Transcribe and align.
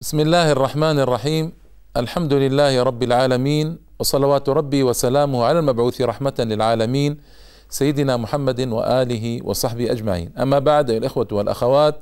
بسم 0.00 0.20
الله 0.20 0.52
الرحمن 0.52 0.98
الرحيم 0.98 1.52
الحمد 1.96 2.32
لله 2.32 2.82
رب 2.82 3.02
العالمين 3.02 3.78
وصلوات 3.98 4.48
ربي 4.48 4.82
وسلامه 4.82 5.44
على 5.44 5.58
المبعوث 5.58 6.00
رحمة 6.00 6.34
للعالمين 6.38 7.20
سيدنا 7.68 8.16
محمد 8.16 8.60
وآله 8.72 9.40
وصحبه 9.44 9.92
أجمعين 9.92 10.32
أما 10.40 10.58
بعد 10.58 10.90
الإخوة 10.90 11.28
والأخوات 11.32 11.96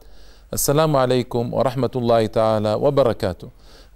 السلام 0.53 0.97
عليكم 0.97 1.55
ورحمة 1.55 1.91
الله 1.97 2.27
تعالى 2.27 2.75
وبركاته 2.75 3.49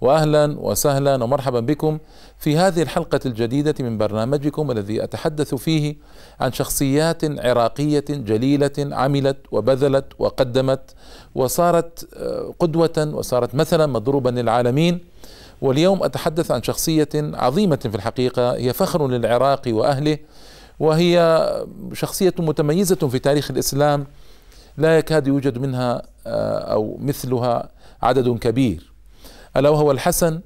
واهلا 0.03 0.59
وسهلا 0.59 1.23
ومرحبا 1.23 1.59
بكم 1.59 1.99
في 2.37 2.57
هذه 2.57 2.81
الحلقة 2.81 3.19
الجديدة 3.25 3.75
من 3.79 3.97
برنامجكم 3.97 4.71
الذي 4.71 5.03
أتحدث 5.03 5.55
فيه 5.55 5.95
عن 6.39 6.51
شخصيات 6.51 7.39
عراقية 7.39 8.05
جليلة 8.09 8.71
عملت 8.77 9.37
وبذلت 9.51 10.05
وقدمت 10.19 10.81
وصارت 11.35 12.07
قدوة 12.59 13.11
وصارت 13.13 13.55
مثلا 13.55 13.85
مضروبا 13.85 14.29
للعالمين. 14.29 14.99
واليوم 15.61 16.03
أتحدث 16.03 16.51
عن 16.51 16.63
شخصية 16.63 17.09
عظيمة 17.15 17.75
في 17.75 17.95
الحقيقة 17.95 18.55
هي 18.55 18.73
فخر 18.73 19.07
للعراق 19.07 19.61
وأهله 19.67 20.17
وهي 20.79 21.47
شخصية 21.93 22.33
متميزة 22.39 22.95
في 22.95 23.19
تاريخ 23.19 23.51
الإسلام 23.51 24.05
لا 24.77 24.97
يكاد 24.97 25.27
يوجد 25.27 25.57
منها 25.57 26.01
أو 26.73 26.97
مثلها 27.01 27.69
عدد 28.01 28.37
كبير. 28.37 28.92
ألا 29.57 29.69
وهو 29.69 29.91
الحسن 29.91 30.41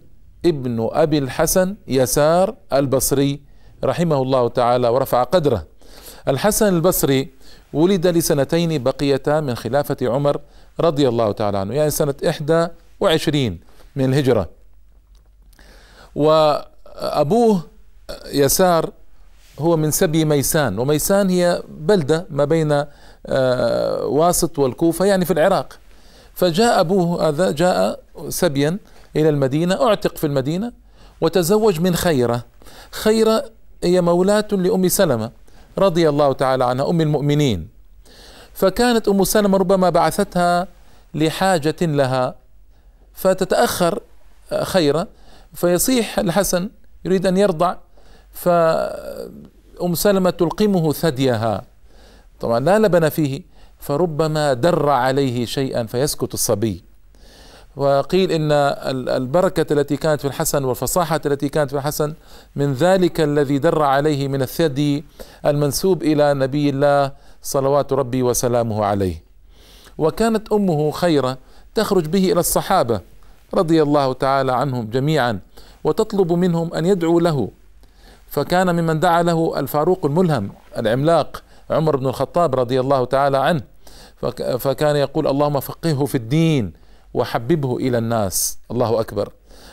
ابن 0.46 0.90
أبي 0.92 1.18
الحسن 1.18 1.76
يسار 1.88 2.56
البصري 2.74 3.42
رحمه 3.84 4.22
الله 4.22 4.48
تعالى 4.48 4.88
ورفع 4.88 5.24
قدره. 5.24 5.68
الحسن 6.28 6.68
البصري 6.76 7.30
ولد 7.74 8.08
لسنتين 8.08 8.84
بقيتا 8.84 9.40
من 9.40 9.56
خلافة 9.56 9.98
عمر 10.02 10.42
رضي 10.80 11.08
الله 11.08 11.32
تعالى 11.32 11.58
عنه 11.58 11.74
يعني 11.74 11.90
سنة 11.90 12.16
إحدى 12.30 12.68
وعشرين 13.00 13.60
من 13.96 14.06
الهجرة. 14.06 14.50
وأبوه 16.16 17.62
يسار 18.26 18.92
هو 19.60 19.78
من 19.78 19.92
سبي 19.92 20.26
ميسان 20.26 20.80
وميسان 20.80 21.30
هي 21.30 21.64
بلدة 21.70 22.28
ما 22.30 22.46
بين 22.46 22.86
واسط 24.04 24.60
والكوفة 24.60 25.06
يعني 25.06 25.26
في 25.26 25.34
العراق. 25.34 25.80
فجاء 26.34 26.80
أبوه 26.80 27.28
هذا 27.28 27.52
جاء 27.52 28.00
سبيا 28.30 28.78
إلى 29.18 29.30
المدينة 29.30 29.88
أعتق 29.88 30.18
في 30.18 30.28
المدينة 30.28 30.74
وتزوج 31.22 31.82
من 31.82 31.96
خيرة. 31.96 32.46
خيرة 32.92 33.52
هي 33.84 34.02
مولاة 34.02 34.48
لأم 34.52 34.88
سلمة 34.88 35.32
رضي 35.78 36.10
الله 36.10 36.34
تعالى 36.34 36.66
عنها 36.66 36.90
أم 36.90 37.02
المؤمنين. 37.02 37.68
فكانت 38.54 39.08
أم 39.08 39.24
سلمة 39.24 39.58
ربما 39.58 39.90
بعثتها 39.90 40.68
لحاجة 41.14 41.76
لها 41.82 42.36
فتتأخر 43.14 44.00
خيرة 44.64 45.08
فيصيح 45.54 46.20
الحسن 46.20 46.70
يريد 47.06 47.26
أن 47.26 47.38
يرضع 47.38 47.76
فأم 48.32 49.96
سلمة 49.96 50.30
تلقمه 50.30 50.94
ثديها. 50.94 51.64
طبعا 52.40 52.60
لا 52.60 52.80
لبن 52.80 53.10
فيه 53.10 53.42
فربما 53.80 54.54
در 54.54 54.90
عليه 54.90 55.46
شيئا 55.46 55.84
فيسكت 55.84 56.34
الصبي. 56.34 56.84
وقيل 57.78 58.32
إن 58.32 58.52
البركة 59.10 59.74
التي 59.74 59.98
كانت 59.98 60.22
في 60.22 60.28
الحسن 60.28 60.64
والفصاحة 60.64 61.22
التي 61.26 61.50
كانت 61.50 61.70
في 61.72 61.78
الحسن 61.78 62.14
من 62.56 62.74
ذلك 62.74 63.22
الذي 63.22 63.58
در 63.58 63.84
عليه 63.84 64.28
من 64.28 64.42
الثدي 64.42 65.04
المنسوب 65.46 66.04
إلى 66.04 66.34
نبي 66.34 66.70
الله 66.70 67.12
صلوات 67.42 67.94
ربي 67.94 68.24
وسلامه 68.24 68.86
عليه. 68.86 69.24
وكانت 69.98 70.52
أمه 70.52 70.92
خيرة 70.92 71.38
تخرج 71.76 72.06
به 72.06 72.32
إلى 72.32 72.40
الصحابة 72.40 73.02
رضي 73.54 73.82
الله 73.82 74.14
تعالى 74.14 74.54
عنهم 74.54 74.90
جميعا 74.90 75.40
وتطلب 75.84 76.34
منهم 76.34 76.74
أن 76.74 76.86
يدعوا 76.86 77.22
له. 77.22 77.50
فكان 78.30 78.76
ممن 78.76 79.00
دعا 79.00 79.24
له 79.24 79.60
الفاروق 79.60 80.06
الملهم 80.06 80.50
العملاق 80.78 81.44
عمر 81.70 81.96
بن 81.96 82.08
الخطاب 82.08 82.56
رضي 82.56 82.80
الله 82.80 83.06
تعالى 83.06 83.38
عنه. 83.38 83.62
فكان 84.58 84.96
يقول 84.96 85.28
اللهم 85.28 85.60
فقهه 85.60 86.06
في 86.06 86.16
الدين 86.16 86.87
وحببه 87.18 87.78
إلى 87.78 87.98
الناس. 87.98 88.58
الله 88.72 89.00
أكبر. 89.00 89.28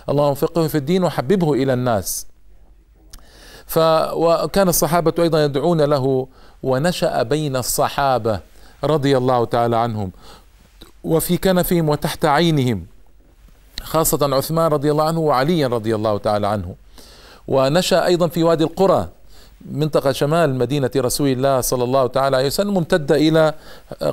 اللهم 0.09 0.35
فقهه 0.35 0.67
في 0.69 0.79
الدين 0.79 1.05
وحببه 1.05 1.53
إلى 1.53 1.73
الناس. 1.73 2.27
ف 3.67 3.79
وكان 4.13 4.69
الصحابة 4.69 5.13
أيضا 5.19 5.45
يدعون 5.45 5.81
له 5.81 6.29
ونشأ 6.63 7.23
بين 7.23 7.57
الصحابة 7.57 8.41
رضي 8.85 9.17
الله 9.17 9.45
تعالى 9.45 9.77
عنهم. 9.77 10.11
وفي 11.05 11.37
كنفهم 11.37 11.89
وتحت 11.89 12.25
عينهم 12.25 12.87
خاصة 13.83 14.37
عثمان 14.37 14.73
رضي 14.73 14.91
الله 14.91 15.05
عنه 15.05 15.21
وعلي 15.21 15.65
رضي 15.67 15.95
الله 15.95 16.19
تعالى 16.19 16.47
عنه. 16.47 16.75
ونشأ 17.49 18.07
أيضا 18.07 18.29
في 18.29 18.43
وادي 18.43 18.65
القرى 18.65 19.09
منطقة 19.71 20.13
شمال 20.13 20.55
مدينة 20.55 20.91
رسول 20.97 21.29
الله 21.29 21.61
صلى 21.61 21.85
الله 21.85 22.07
تعالى 22.07 22.37
عليه 22.37 22.47
وسلم 22.47 22.75
ممتدة 22.75 23.17
إلى 23.17 23.55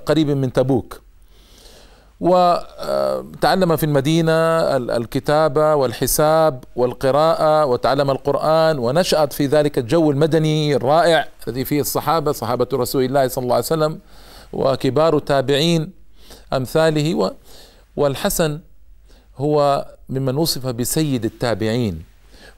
قريب 0.05 0.29
من 0.29 0.53
تبوك. 0.53 1.01
وتعلم 2.21 3.75
في 3.75 3.83
المدينة 3.83 4.31
الكتابة 4.77 5.75
والحساب 5.75 6.63
والقراءة 6.75 7.65
وتعلم 7.65 8.11
القرآن 8.11 8.79
ونشأت 8.79 9.33
في 9.33 9.45
ذلك 9.45 9.77
الجو 9.77 10.11
المدني 10.11 10.75
الرائع 10.75 11.27
الذي 11.47 11.65
فيه 11.65 11.81
الصحابة 11.81 12.31
صحابة 12.31 12.67
رسول 12.73 13.03
الله 13.03 13.27
صلى 13.27 13.43
الله 13.43 13.55
عليه 13.55 13.65
وسلم 13.65 13.99
وكبار 14.53 15.17
التابعين 15.17 15.91
أمثاله 16.53 17.31
والحسن 17.95 18.59
هو 19.37 19.85
ممن 20.09 20.37
وصف 20.37 20.67
بسيد 20.67 21.25
التابعين. 21.25 22.03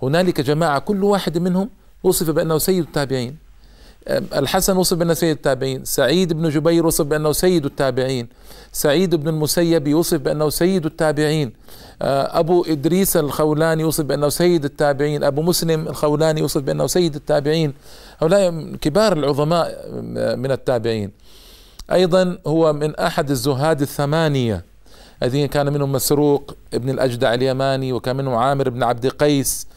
هنالك 0.01 0.41
جماعة 0.41 0.79
كل 0.79 1.03
واحد 1.03 1.37
منهم 1.37 1.69
وصف 2.03 2.29
بأنه 2.29 2.57
سيد 2.57 2.83
التابعين. 2.83 3.42
الحسن 4.07 4.77
وصف 4.77 4.97
بأنه 4.97 5.13
سيد 5.13 5.35
التابعين 5.35 5.85
سعيد 5.85 6.33
بن 6.33 6.49
جبير 6.49 6.85
وصف 6.85 7.05
بأنه 7.05 7.31
سيد 7.31 7.65
التابعين 7.65 8.27
سعيد 8.71 9.15
بن 9.15 9.27
المسيب 9.27 9.87
يوصف 9.87 10.17
بأنه 10.17 10.49
سيد 10.49 10.85
التابعين 10.85 11.53
أبو 12.01 12.65
إدريس 12.67 13.17
الخولاني 13.17 13.81
يوصف 13.81 14.03
بأنه 14.03 14.29
سيد 14.29 14.65
التابعين 14.65 15.23
أبو 15.23 15.41
مسلم 15.41 15.87
الخولاني 15.87 16.41
يوصف 16.41 16.61
بأنه 16.61 16.87
سيد 16.87 17.15
التابعين. 17.15 17.73
هؤلاء 18.21 18.75
كبار 18.81 19.13
العظماء 19.13 19.89
من 20.35 20.51
التابعين. 20.51 21.11
أيضا 21.91 22.37
هو 22.47 22.73
من 22.73 22.95
أحد 22.95 23.29
الزهاد 23.29 23.81
الثمانية 23.81 24.63
الذين 25.23 25.45
كان 25.45 25.73
منهم 25.73 25.91
مسروق 25.91 26.55
ابن 26.73 26.89
الأجدع 26.89 27.33
اليماني 27.33 27.93
وكان 27.93 28.15
منهم 28.15 28.35
عامر 28.35 28.69
بن 28.69 28.83
عبد 28.83 29.07
قيس 29.07 29.67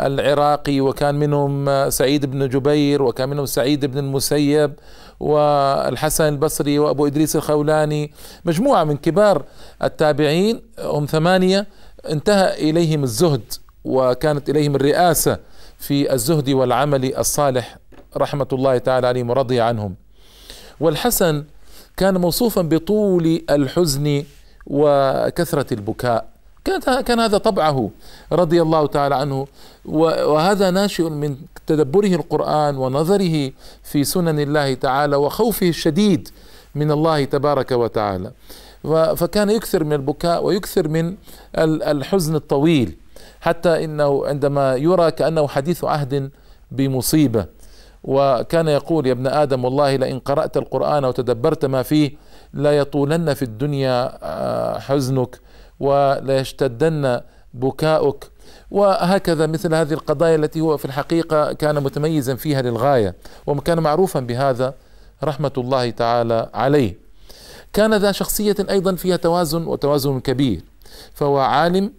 العراقي 0.00 0.80
وكان 0.80 1.14
منهم 1.14 1.90
سعيد 1.90 2.26
بن 2.26 2.48
جبير 2.48 3.02
وكان 3.02 3.28
منهم 3.28 3.46
سعيد 3.46 3.84
بن 3.86 3.98
المسيب 3.98 4.72
والحسن 5.20 6.28
البصري 6.28 6.78
وأبو 6.78 7.06
إدريس 7.06 7.36
الخولاني. 7.36 8.12
مجموعة 8.44 8.84
من 8.84 8.96
كبار 8.96 9.44
التابعين 9.82 10.60
هم 10.78 11.06
ثمانية 11.06 11.66
انتهى 12.10 12.70
إليهم 12.70 13.02
الزهد 13.02 13.52
وكانت 13.84 14.50
إليهم 14.50 14.76
الرئاسة 14.76 15.38
في 15.78 16.12
الزهد 16.12 16.50
والعمل 16.50 17.16
الصالح 17.16 17.78
رحمة 18.16 18.48
الله 18.52 18.78
تعالى 18.78 19.06
عليهم 19.06 19.30
ورضي 19.30 19.60
عنهم. 19.60 19.94
والحسن 20.80 21.44
كان 21.96 22.16
موصوفا 22.16 22.62
بطول 22.62 23.42
الحزن 23.50 24.24
وكثرة 24.66 25.74
البكاء. 25.74 26.35
كان 27.06 27.20
هذا 27.20 27.38
طبعه 27.38 27.90
رضي 28.32 28.62
الله 28.62 28.86
تعالى 28.86 29.14
عنه. 29.14 29.46
وهذا 29.84 30.70
ناشئ 30.70 31.08
من 31.08 31.36
تدبره 31.66 32.14
القرآن 32.14 32.76
ونظره 32.76 33.52
في 33.82 34.04
سنن 34.04 34.40
الله 34.40 34.74
تعالى 34.74 35.16
وخوفه 35.16 35.68
الشديد 35.68 36.28
من 36.74 36.90
الله 36.90 37.24
تبارك 37.24 37.70
وتعالى. 37.72 38.30
فكان 39.16 39.50
يكثر 39.50 39.84
من 39.84 39.92
البكاء 39.92 40.44
ويكثر 40.44 40.88
من 40.88 41.16
الحزن 41.58 42.34
الطويل 42.34 42.96
حتى 43.40 43.84
إنه 43.84 44.26
عندما 44.26 44.76
يرى 44.76 45.10
كأنه 45.10 45.48
حديث 45.48 45.84
عهد 45.84 46.30
بمصيبة. 46.70 47.46
وكان 48.04 48.68
يقول 48.68 49.06
يا 49.06 49.12
ابن 49.12 49.26
آدم 49.26 49.64
والله 49.64 49.96
لئن 49.96 50.18
قرأت 50.18 50.56
القرآن 50.56 51.04
وتدبرت 51.04 51.64
ما 51.64 51.82
فيه 51.82 52.10
لا 52.54 52.72
يطولن 52.78 53.34
في 53.34 53.42
الدنيا 53.42 53.98
حزنك. 54.78 55.40
وليشتدن 55.80 57.20
بكاؤك. 57.54 58.30
وهكذا 58.70 59.46
مثل 59.46 59.74
هذه 59.74 59.92
القضايا 59.92 60.36
التي 60.36 60.60
هو 60.60 60.76
في 60.76 60.84
الحقيقة 60.84 61.52
كان 61.52 61.82
متميزا 61.82 62.34
فيها 62.34 62.62
للغاية 62.62 63.14
وكان 63.46 63.78
معروفا 63.80 64.20
بهذا 64.20 64.74
رحمة 65.24 65.52
الله 65.58 65.90
تعالى 65.90 66.50
عليه. 66.54 67.06
كان 67.72 67.94
ذا 67.94 68.12
شخصية 68.12 68.56
أيضا 68.70 68.94
فيها 68.94 69.16
توازن 69.16 69.66
وتوازن 69.66 70.20
كبير 70.20 70.60
فهو 71.14 71.38
عالم 71.38 71.92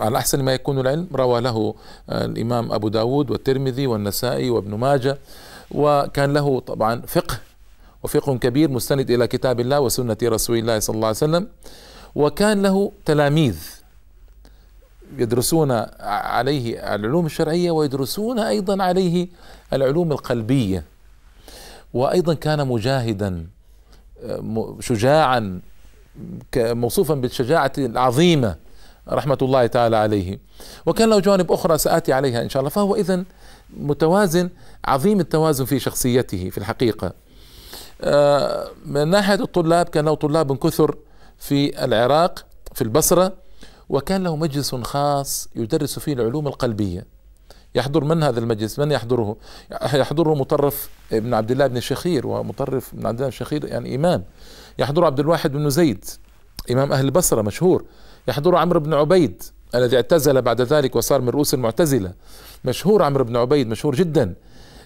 على 0.00 0.18
أحسن 0.18 0.42
ما 0.42 0.54
يكون 0.54 0.78
العلم 0.78 1.08
روى 1.14 1.40
له 1.40 1.74
الإمام 2.10 2.72
أبو 2.72 2.88
داود 2.88 3.30
والترمذي 3.30 3.86
والنسائي 3.86 4.50
وابن 4.50 4.74
ماجة 4.74 5.18
وكان 5.70 6.32
له 6.32 6.60
طبعا 6.60 7.02
فقه 7.06 7.38
وفقه 8.02 8.38
كبير 8.38 8.70
مستند 8.70 9.10
إلى 9.10 9.26
كتاب 9.26 9.60
الله 9.60 9.80
وسنة 9.80 10.16
رسول 10.22 10.58
الله 10.58 10.78
صلى 10.78 10.94
الله 10.94 11.06
عليه 11.06 11.16
وسلم. 11.16 11.48
وكان 12.14 12.62
له 12.62 12.92
تلاميذ 13.04 13.56
يدرسون 15.18 15.70
عليه 16.00 16.94
العلوم 16.94 17.26
الشرعية 17.26 17.70
ويدرسون 17.70 18.38
أيضا 18.38 18.82
عليه 18.82 19.28
العلوم 19.72 20.12
القلبية. 20.12 20.84
وأيضا 21.94 22.34
كان 22.34 22.68
مجاهدا 22.68 23.46
شجاعا 24.80 25.60
موصوفا 26.56 27.14
بالشجاعة 27.14 27.72
العظيمة 27.78 28.56
رحمة 29.08 29.38
الله 29.42 29.66
تعالى 29.66 29.96
عليه. 29.96 30.38
وكان 30.86 31.10
له 31.10 31.20
جوانب 31.20 31.52
أخرى 31.52 31.78
سآتي 31.78 32.12
عليها 32.12 32.42
إن 32.42 32.48
شاء 32.48 32.60
الله. 32.60 32.70
فهو 32.70 32.96
اذا 32.96 33.24
متوازن 33.76 34.50
عظيم 34.84 35.20
التوازن 35.20 35.64
في 35.64 35.78
شخصيته 35.78 36.50
في 36.50 36.58
الحقيقة. 36.58 37.12
آه، 38.00 38.68
من 38.86 39.08
ناحية 39.08 39.34
الطلاب 39.34 39.88
كان 39.88 40.04
له 40.04 40.14
طلاب 40.14 40.58
كثر 40.58 40.96
في 41.38 41.84
العراق 41.84 42.46
في 42.74 42.82
البصرة 42.82 43.32
وكان 43.88 44.22
له 44.22 44.36
مجلس 44.36 44.74
خاص 44.74 45.48
يدرس 45.56 45.98
فيه 45.98 46.12
العلوم 46.12 46.46
القلبية. 46.46 47.06
يحضر 47.74 48.04
من 48.04 48.22
هذا 48.22 48.40
المجلس؟ 48.40 48.78
من 48.78 48.92
يحضره؟ 48.92 49.36
يحضره 49.94 50.34
مطرف 50.34 50.88
ابن 51.12 51.34
عبد 51.34 51.50
الله 51.50 51.66
بن 51.66 51.76
الشخير 51.76 52.26
ومطرف 52.26 52.94
ابن 52.94 53.06
عبد 53.06 53.16
الله 53.16 53.28
الشخير 53.28 53.64
يعني 53.64 53.94
إمام. 53.94 54.24
يحضره 54.78 55.06
عبد 55.06 55.20
الواحد 55.20 55.52
بن 55.52 55.70
زيد 55.70 56.04
إمام 56.70 56.92
أهل 56.92 57.04
البصرة 57.04 57.42
مشهور. 57.42 57.84
يحضره 58.28 58.58
عمرو 58.58 58.80
بن 58.80 58.94
عبيد 58.94 59.42
الذي 59.74 59.96
اعتزل 59.96 60.42
بعد 60.42 60.60
ذلك 60.60 60.96
وصار 60.96 61.20
من 61.20 61.28
رؤوس 61.28 61.54
المعتزلة. 61.54 62.12
مشهور 62.64 63.02
عمرو 63.02 63.24
بن 63.24 63.36
عبيد 63.36 63.68
مشهور 63.68 63.94
جدا. 63.94 64.34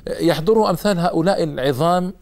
يحضره 0.07 0.71
أمثال 0.71 0.99
هؤلاء 0.99 1.45
العظام 1.45 2.13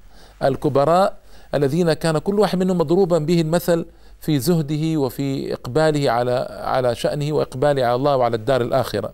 الكبراء 0.42 1.18
الذين 1.54 1.92
كان 1.92 2.18
كل 2.18 2.40
واحد 2.40 2.58
منهم 2.58 2.78
مضروبا 2.78 3.18
به 3.18 3.40
المثل 3.40 3.86
في 4.20 4.38
زهده 4.38 5.00
وفي 5.00 5.52
إقباله 5.52 6.10
على 6.10 6.48
على 6.50 6.94
شأنه 6.94 7.32
وإقباله 7.32 7.84
على 7.84 7.94
الله 7.94 8.16
وعلى 8.16 8.36
الدار 8.36 8.60
الآخرة. 8.62 9.12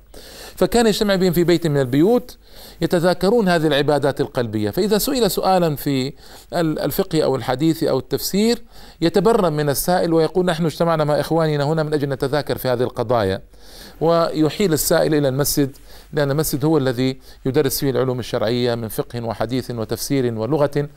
فكان 0.57 0.87
يجتمع 0.87 1.15
بهم 1.15 1.33
في 1.33 1.45
بيت 1.45 1.67
من 1.67 1.81
البيوت 1.81 2.37
يتذاكرون 2.81 3.49
هذه 3.49 3.67
العبادات 3.67 4.21
القلبية، 4.21 4.71
فإذا 4.71 4.99
سئل 4.99 5.31
سؤالا 5.31 5.77
في 5.77 6.13
الفقه 6.55 7.23
أو 7.25 7.37
الحديث 7.37 7.83
أو 7.83 7.99
التفسير 7.99 8.63
يتبرم 9.01 9.53
من 9.53 9.69
السائل 9.69 10.13
ويقول 10.13 10.47
نحن 10.47 10.67
اجتمعنا 10.67 11.05
مع 11.05 11.21
إخواننا 11.21 11.65
هنا 11.65 11.83
من 11.83 11.95
أجل 11.95 12.09
نتذاكر 12.09 12.59
في 12.59 12.69
هذه 12.69 12.83
القضايا. 12.83 13.43
ويحيل 14.01 14.73
السائل 14.73 15.15
إلى 15.15 15.29
المسجد 15.29 15.77
لأن 16.13 16.31
المسجد 16.31 16.65
هو 16.65 16.79
الذي 16.79 17.19
يدرس 17.47 17.81
فيه 17.81 17.91
العلوم 17.91 18.19
الشرعية 18.19 18.75
من 18.75 18.89
فقه 18.89 19.25
وحديث 19.25 19.71
وتفسير 19.71 20.35
ولغة 20.35 20.89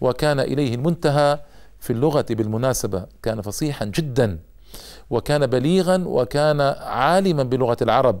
وكان 0.00 0.40
إليه 0.40 0.74
المنتهى 0.74 1.38
في 1.84 1.92
اللغة 1.92 2.26
بالمناسبة 2.30 3.06
كان 3.22 3.40
فصيحا 3.40 3.84
جدا 3.84 4.38
وكان 5.10 5.46
بليغا 5.46 6.04
وكان 6.06 6.60
عالما 6.80 7.42
بلغة 7.42 7.76
العرب. 7.82 8.20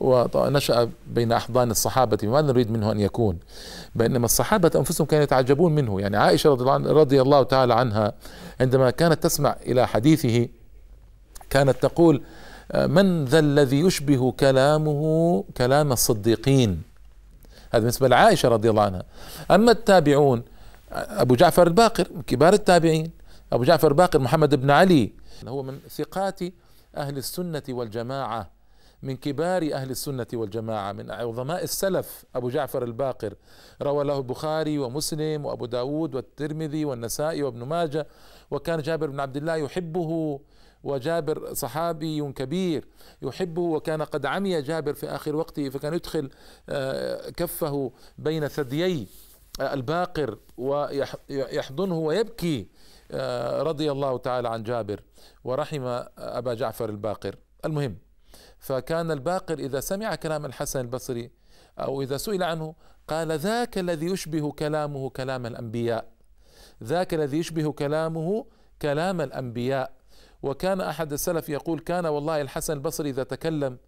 ونشأ 0.00 0.90
بين 1.06 1.32
أحضان 1.32 1.70
الصحابة 1.70 2.18
ماذا 2.22 2.46
نريد 2.46 2.70
منه 2.70 2.92
أن 2.92 3.00
يكون. 3.00 3.38
بينما 3.94 4.24
الصحابة 4.24 4.70
أنفسهم 4.76 5.06
كانوا 5.06 5.24
يتعجبون 5.24 5.74
منه. 5.74 6.00
يعني 6.00 6.16
عائشة 6.16 6.50
رضي 6.92 7.20
الله 7.20 7.42
تعالى 7.42 7.74
عنها 7.74 8.12
عندما 8.60 8.90
كانت 8.90 9.22
تسمع 9.22 9.56
إلى 9.66 9.88
حديثه 9.88 10.48
كانت 11.50 11.76
تقول 11.82 12.22
من 12.74 13.24
ذا 13.24 13.38
الذي 13.38 13.80
يشبه 13.80 14.32
كلامه 14.32 15.44
كلام 15.56 15.92
الصديقين؟ 15.92 16.82
هذا 17.70 17.80
بالنسبة 17.80 18.08
لعائشة 18.08 18.48
رضي 18.48 18.70
الله 18.70 18.82
عنها. 18.82 19.02
أما 19.50 19.70
التابعون 19.72 20.42
أبو 20.92 21.34
جعفر 21.34 21.66
الباقر 21.66 22.08
من 22.14 22.22
كبار 22.22 22.52
التابعين. 22.52 23.10
أبو 23.52 23.64
جعفر 23.64 23.88
الباقر 23.88 24.18
محمد 24.18 24.54
بن 24.54 24.70
علي. 24.70 25.12
هو 25.48 25.62
من 25.62 25.78
ثقات 25.78 26.40
أهل 26.96 27.16
السنة 27.16 27.62
والجماعة 27.68 28.50
من 29.02 29.16
كبار 29.16 29.70
أهل 29.72 29.90
السنة 29.90 30.26
والجماعة 30.32 30.92
من 30.92 31.10
عظماء 31.10 31.64
السلف. 31.64 32.24
أبو 32.34 32.48
جعفر 32.48 32.84
الباقر 32.84 33.34
روى 33.82 34.04
له 34.04 34.18
البخاري 34.18 34.78
ومسلم 34.78 35.46
وأبو 35.46 35.66
داود 35.66 36.14
والترمذي 36.14 36.84
والنسائي 36.84 37.42
وابن 37.42 37.62
ماجة. 37.62 38.06
وكان 38.50 38.82
جابر 38.82 39.06
بن 39.06 39.20
عبد 39.20 39.36
الله 39.36 39.56
يحبه 39.56 40.40
وجابر 40.84 41.54
صحابي 41.54 42.32
كبير 42.32 42.84
يحبه. 43.22 43.62
وكان 43.62 44.02
قد 44.02 44.26
عمي 44.26 44.62
جابر 44.62 44.94
في 44.94 45.06
آخر 45.06 45.36
وقته 45.36 45.68
فكان 45.68 45.94
يدخل 45.94 46.30
آه، 46.68 47.30
كفه 47.30 47.92
بين 48.18 48.48
ثديي. 48.48 49.06
الباقر 49.60 50.38
ويحضنه 50.56 51.98
ويبكي 51.98 52.68
آه، 53.10 53.62
رضي 53.62 53.92
الله 53.92 54.18
تعالى 54.18 54.48
عن 54.48 54.62
جابر 54.62 55.02
ورحم 55.44 55.82
أبا 56.18 56.54
جعفر 56.54 56.88
الباقر. 56.88 57.36
المهم 57.64 57.98
فكان 58.58 59.10
الباقر 59.10 59.58
إذا 59.58 59.80
سمع 59.80 60.14
كلام 60.14 60.46
الحسن 60.46 60.80
البصري 60.80 61.30
أو 61.78 62.02
إذا 62.02 62.16
سئل 62.16 62.42
عنه 62.42 62.74
قال 63.08 63.32
ذاك 63.32 63.78
الذي 63.78 64.06
يشبه 64.06 64.52
كلامه 64.52 65.10
كلام 65.10 65.46
الأنبياء. 65.46 66.12
ذاك 66.82 67.14
الذي 67.14 67.38
يشبه 67.38 67.72
كلامه 67.72 68.46
كلام 68.82 69.20
الأنبياء. 69.20 69.92
وكان 70.42 70.80
أحد 70.80 71.12
السلف 71.12 71.48
يقول 71.48 71.80
كان 71.80 72.06
والله 72.06 72.40
الحسن 72.40 72.72
البصري 72.72 73.10
إذا 73.10 73.22
تكلم 73.22 73.78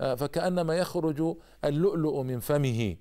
آه، 0.00 0.14
فكأنما 0.14 0.74
يخرج 0.76 1.36
اللؤلؤ 1.64 2.22
من 2.22 2.40
فمه. 2.40 2.96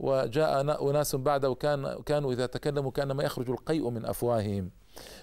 وجاء 0.00 0.90
أناس 0.90 1.16
بعده 1.16 1.50
وكان 1.50 2.02
كانوا 2.06 2.32
إذا 2.32 2.46
تكلموا 2.46 2.90
كأنما 2.90 3.22
يخرج 3.22 3.50
القيء 3.50 3.90
من 3.90 4.04
أفواههم. 4.04 4.70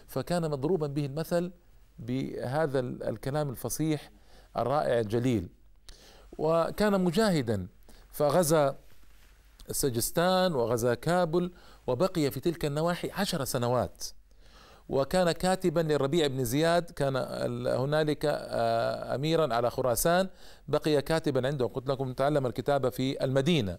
فكان 0.07 0.51
مضروبا 0.51 0.88
به 0.88 1.06
المثل 1.06 1.51
بهذا 2.00 2.79
الكلام 2.79 3.50
الفصيح 3.50 4.12
الرائع 4.57 5.00
الجليل. 5.00 5.50
وكان 6.38 7.01
مجاهدا 7.03 7.68
فغزا 8.12 8.77
سجستان 9.71 10.56
وغزا 10.56 10.94
كابل 10.94 11.51
وبقي 11.88 12.31
في 12.31 12.39
تلك 12.39 12.65
النواحي 12.65 13.12
عشر 13.12 13.45
سنوات. 13.45 14.03
وكان 14.89 15.31
كاتبا 15.31 15.80
للربيع 15.80 16.27
بن 16.27 16.44
زياد 16.44 16.91
كان 16.91 17.15
هنالك 17.68 18.25
آه، 18.25 19.15
اميرا 19.15 19.53
على 19.56 19.69
خراسان 19.69 20.30
بقي 20.68 21.01
كاتبا 21.01 21.47
عنده 21.47 21.65
قلت 21.65 21.89
لكم 21.89 22.13
تعلم 22.13 22.45
الكتابه 22.45 22.89
في 22.89 23.23
المدينة. 23.23 23.77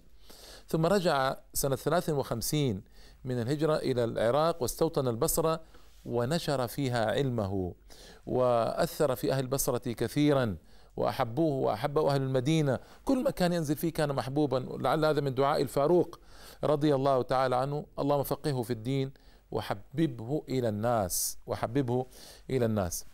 ثم 0.69 0.87
رجع 0.87 1.37
سنة 1.55 1.77
53 1.77 2.83
من 3.25 3.41
الهجرة 3.41 3.77
إلى 3.77 4.05
العراق 4.05 4.63
واستوطن 4.63 5.09
البصرة 5.09 5.61
ونشر 6.05 6.67
فيها 6.67 7.11
علمه 7.11 7.75
وأثر 8.27 9.15
في 9.17 9.33
أهل 9.33 9.45
البصرة 9.45 9.93
كثيرا 9.93 10.57
وأحبوه 10.97 11.55
وأحبه 11.55 12.15
أهل 12.15 12.23
المدينة. 12.23 12.79
كل 13.05 13.25
مكان 13.25 13.53
ينزل 13.53 13.77
فيه 13.77 13.93
كان 13.93 14.13
محبوبا 14.13 14.57
لعل 14.81 15.05
هذا 15.05 15.21
من 15.21 15.35
دعاء 15.35 15.63
الفاروق 15.63 16.21
رضي 16.65 16.95
الله 16.95 17.23
تعالى 17.23 17.57
عنه. 17.57 17.87
اللهم 17.99 18.23
فقهه 18.23 18.63
في 18.63 18.73
الدين 18.73 19.13
وحببه 19.51 20.43
إلى 20.49 20.69
الناس 20.69 21.39
وحببه 21.47 22.07
إلى 22.51 22.65
الناس. 22.65 23.05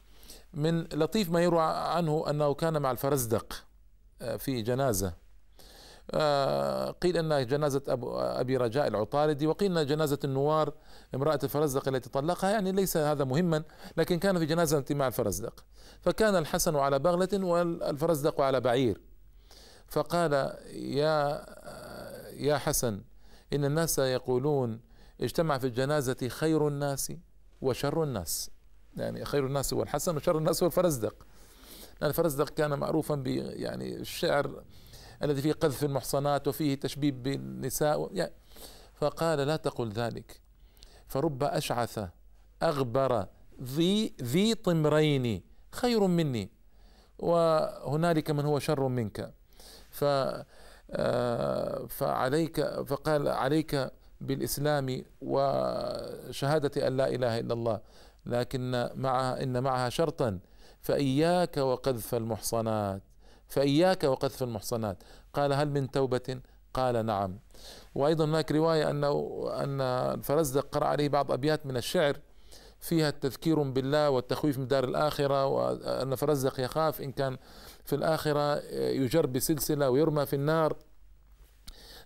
من 0.54 0.80
لطيف 0.80 1.30
ما 1.30 1.42
يروى 1.42 1.62
عنه 1.62 2.24
أنه 2.30 2.54
كان 2.54 2.82
مع 2.82 2.90
الفرزدق 2.90 3.64
آه، 4.22 4.36
في 4.36 4.62
جنازة. 4.62 5.23
قيل 7.00 7.16
انها 7.16 7.42
جنازة 7.42 7.82
أبو 7.88 8.18
أبي 8.18 8.56
رجاء 8.56 8.86
العطاردي 8.88 9.46
وقيل 9.46 9.70
انها 9.70 9.82
جنازة 9.82 10.18
النوار 10.24 10.72
امرأة 11.14 11.38
الفرزدق 11.44 11.88
التي 11.88 12.10
طلقها 12.10 12.50
يعني 12.50 12.72
ليس 12.72 12.96
هذا 12.96 13.24
مهما 13.24 13.62
لكن 13.96 14.18
كان 14.18 14.38
في 14.38 14.46
جنازة 14.46 14.84
مع 14.90 15.06
الفرزدق. 15.06 15.64
فكان 16.00 16.36
الحسن 16.36 16.76
على 16.76 16.98
بغلة 16.98 17.46
والفرزدق 17.46 18.40
على 18.40 18.60
بعير. 18.60 19.00
فقال 19.88 20.32
يا 20.72 21.46
يا 22.32 22.58
حسن 22.58 23.02
إن 23.52 23.64
الناس 23.64 23.98
يقولون 23.98 24.80
اجتمع 25.20 25.58
في 25.58 25.66
الجنازة 25.66 26.28
خير 26.28 26.68
الناس 26.68 27.12
وشر 27.60 28.02
الناس. 28.02 28.50
يعني 28.96 29.24
خير 29.24 29.46
الناس 29.46 29.74
هو 29.74 29.82
الحسن 29.82 30.16
وشر 30.16 30.38
الناس 30.38 30.62
هو 30.62 30.66
الفرزدق 30.66 31.14
الفرزدق 32.02 32.48
كان 32.48 32.78
معروفا 32.78 33.14
ب 33.14 33.26
يعني 33.26 33.96
الشعر 33.96 34.64
الذي 35.22 35.42
فيه 35.42 35.52
قذف 35.52 35.84
المحصنات 35.84 36.48
وفيه 36.48 36.74
تشبيب 36.74 37.22
بالنساء 37.22 38.30
فقال 38.94 39.38
لا 39.38 39.56
تقل 39.56 39.90
ذلك. 39.90 40.40
فرب 41.06 41.44
أشعث 41.44 42.08
أغبر 42.62 43.26
ذي 43.62 44.14
ذي 44.22 44.54
طمرين 44.54 45.42
خير 45.72 46.06
مني 46.06 46.50
وهنالك 47.18 48.30
من 48.30 48.44
هو 48.44 48.58
شر 48.58 48.88
منك. 48.88 49.34
ف 49.90 50.04
آه، 50.90 51.86
فعليك 51.86 52.60
فقال 52.60 53.28
عليك 53.28 53.90
بالإسلام 54.20 55.04
وشهادة 55.20 56.86
أن 56.86 56.96
لا 56.96 57.08
إله 57.08 57.38
إلا 57.38 57.54
الله 57.54 57.80
لكن 58.26 58.90
معها 58.94 59.42
إن 59.42 59.62
معها 59.62 59.88
شرطا 59.88 60.38
فإياك 60.80 61.56
وقذف 61.56 62.14
المحصنات. 62.14 63.02
فإياك 63.48 64.04
وقذف 64.04 64.42
المحصنات. 64.42 65.02
قال 65.34 65.52
هل 65.52 65.70
من 65.70 65.90
توبة؟ 65.90 66.40
قال 66.74 67.06
نعم. 67.06 67.38
وأيضا 67.94 68.24
هناك 68.24 68.52
رواية 68.52 68.90
أنه 68.90 69.44
أن 69.52 69.80
الفرزدق 69.80 70.68
قرأ 70.72 70.86
عليه 70.86 71.08
بعض 71.08 71.32
أبيات 71.32 71.66
من 71.66 71.76
الشعر. 71.76 72.18
فيها 72.80 73.08
التذكير 73.08 73.62
بالله 73.62 74.10
والتخويف 74.10 74.58
من 74.58 74.68
دار 74.68 74.84
الآخرة 74.84 75.46
وأن 75.46 76.14
فرزق 76.14 76.60
يخاف 76.60 77.00
إن 77.00 77.12
كان 77.12 77.38
في 77.84 77.94
الآخرة 77.94 78.56
يجر 78.72 79.26
بسلسلة 79.26 79.90
ويرمى 79.90 80.26
في 80.26 80.36
النار. 80.36 80.76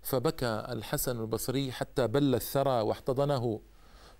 فبكى 0.02 0.66
الحسن 0.68 1.20
البصري 1.20 1.72
حتى 1.72 2.06
بل 2.06 2.34
الثرى 2.34 2.80
واحتضنه. 2.80 3.60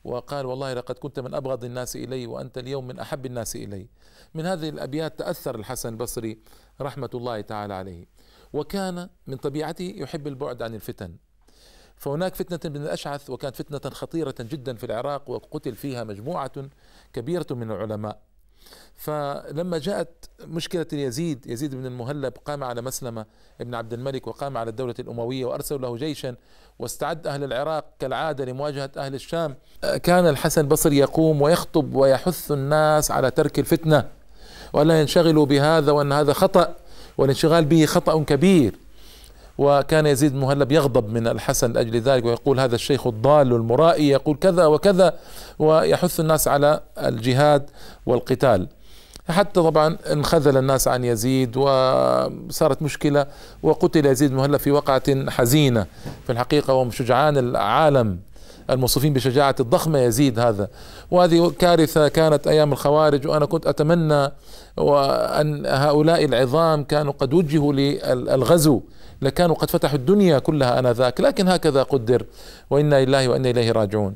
وقال 0.04 0.46
والله 0.46 0.75
لقد 0.75 0.94
كنت 0.94 1.20
من 1.20 1.34
أبغض 1.34 1.64
الناس 1.64 1.96
إلي 1.96 2.26
وأنت 2.26 2.58
اليوم 2.58 2.87
من 2.87 2.98
أحب 2.98 3.26
الناس 3.26 3.56
إلي. 3.56 3.88
من 4.35 4.47
هذه 4.47 4.68
الأبيات 4.68 5.18
تأثر 5.18 5.54
الحسن 5.54 5.88
البصري 5.88 6.38
رحمة 6.80 7.11
الله 7.14 7.40
تعالى 7.40 7.75
عليه. 7.75 8.04
وكان 8.52 9.08
من 9.26 9.37
طبيعته 9.37 9.94
يحب 9.97 10.26
البعد 10.26 10.62
عن 10.62 10.75
الفتن. 10.75 11.16
فهناك 11.97 12.35
فتنة 12.35 12.73
بن 12.73 12.82
الأشعث 12.82 13.30
وكانت 13.30 13.56
فتنة 13.56 13.90
خطيرة 13.90 14.35
جدا 14.40 14.75
في 14.75 14.87
العراق 14.87 15.30
وقتل 15.30 15.75
فيها 15.75 16.04
مجموعة 16.04 16.52
كبيرة 17.12 17.47
من 17.50 17.70
العلماء. 17.70 18.18
فلما 18.94 19.78
جاءت 19.78 20.30
مشكلة 20.44 20.87
يزيد 20.92 21.47
يزيد 21.47 21.75
بن 21.75 21.87
المهلب 21.87 22.32
قام 22.44 22.64
على 22.64 22.82
مسلمة 22.82 23.26
ابن 23.61 23.75
عبد 23.75 23.92
الملك 23.92 24.26
وقام 24.26 24.56
على 24.56 24.70
الدولة 24.70 24.94
الأموية 24.99 25.44
وأرسلوا 25.44 25.80
له 25.80 25.97
جيشا 25.97 26.37
واستعد 26.78 27.26
أهل 27.26 27.44
العراق 27.44 27.85
كالعادة 27.99 28.44
لمواجهة 28.44 28.90
أهل 28.97 29.14
الشام. 29.14 29.56
كان 30.02 30.26
الحسن 30.26 30.61
البصري 30.61 30.99
يقوم 30.99 31.42
ويخطب 31.42 31.94
ويحث 31.94 32.52
الناس 32.52 33.11
على 33.11 33.30
ترك 33.30 33.58
الفتنة. 33.58 34.17
ولا 34.72 35.00
ينشغلوا 35.00 35.46
بهذا 35.46 35.92
وأن 35.92 36.12
هذا 36.12 36.32
خطأ 36.32 36.75
والانشغال 37.18 37.64
به 37.64 37.87
خطأ 37.87 38.22
كبير. 38.22 38.75
وكان 39.58 40.06
يزيد 40.06 40.34
المهلب 40.34 40.72
يغضب 40.72 41.08
من 41.08 41.26
الحسن 41.26 41.72
لأجل 41.72 42.00
ذلك 42.00 42.25
ويقول 42.25 42.60
هذا 42.60 42.75
الشيخ 42.75 43.06
الضال 43.06 43.52
المرائي 43.52 44.08
يقول 44.08 44.37
كذا 44.37 44.66
وكذا 44.66 45.14
ويحث 45.58 46.20
الناس 46.20 46.48
على 46.48 46.80
الجهاد 46.98 47.70
والقتال. 48.06 48.68
حتى 49.28 49.60
طبعا 49.60 49.98
انخذل 50.12 50.56
الناس 50.56 50.88
عن 50.88 51.04
يزيد 51.04 51.56
وصارت 51.56 52.82
مشكلة 52.82 53.26
وقتل 53.62 54.06
يزيد 54.06 54.30
المهلب 54.30 54.56
في 54.56 54.70
وقعة 54.70 55.30
حزينة. 55.30 55.87
في 56.26 56.32
الحقيقة 56.32 56.75
وهم 56.75 56.90
شجعان 56.90 57.38
العالم. 57.38 58.18
الموصوفين 58.70 59.12
بشجاعة 59.12 59.54
الضخمة 59.60 59.98
يزيد 59.98 60.38
هذا. 60.38 60.68
وهذه 61.10 61.52
كارثة 61.58 62.08
كانت 62.08 62.46
أيام 62.46 62.72
الخوارج 62.72 63.26
وأنا 63.26 63.46
كنت 63.46 63.66
أتمنى 63.66 64.32
وأن 64.76 65.66
هؤلاء 65.66 66.25
العظام 66.25 66.84
كانوا 66.84 67.12
قد 67.12 67.34
وجهوا 67.34 67.72
للغزو 67.72 68.80
لكانوا 69.22 69.56
قد 69.56 69.70
فتحوا 69.70 69.96
الدنيا 69.98 70.38
كلها 70.38 70.78
آنذاك. 70.78 71.20
لكن 71.20 71.48
هكذا 71.48 71.82
قدر 71.82 72.25
وإنا 72.70 73.04
لله 73.04 73.28
وإنا 73.28 73.50
إليه 73.50 73.72
راجعون. 73.72 74.14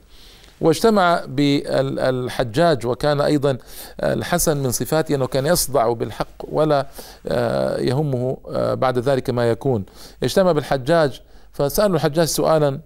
واجتمع 0.61 1.23
بالحجاج 1.28 2.87
وكان 2.87 3.21
أيضا 3.21 3.59
الحسن 4.02 4.56
من 4.56 4.71
صفاته 4.71 5.14
أنه 5.14 5.26
كان 5.26 5.47
يصدع 5.47 5.92
بالحق 5.92 6.26
ولا 6.49 6.87
آه، 7.26 7.78
يهمه 7.78 8.37
آه، 8.49 8.75
بعد 8.75 8.99
ذلك 8.99 9.30
ما 9.30 9.50
يكون. 9.50 9.85
اجتمع 10.23 10.52
بالحجاج 10.52 11.21
فسألوا 11.52 11.97
الحجاج 11.97 12.26
سؤالا. 12.26 12.80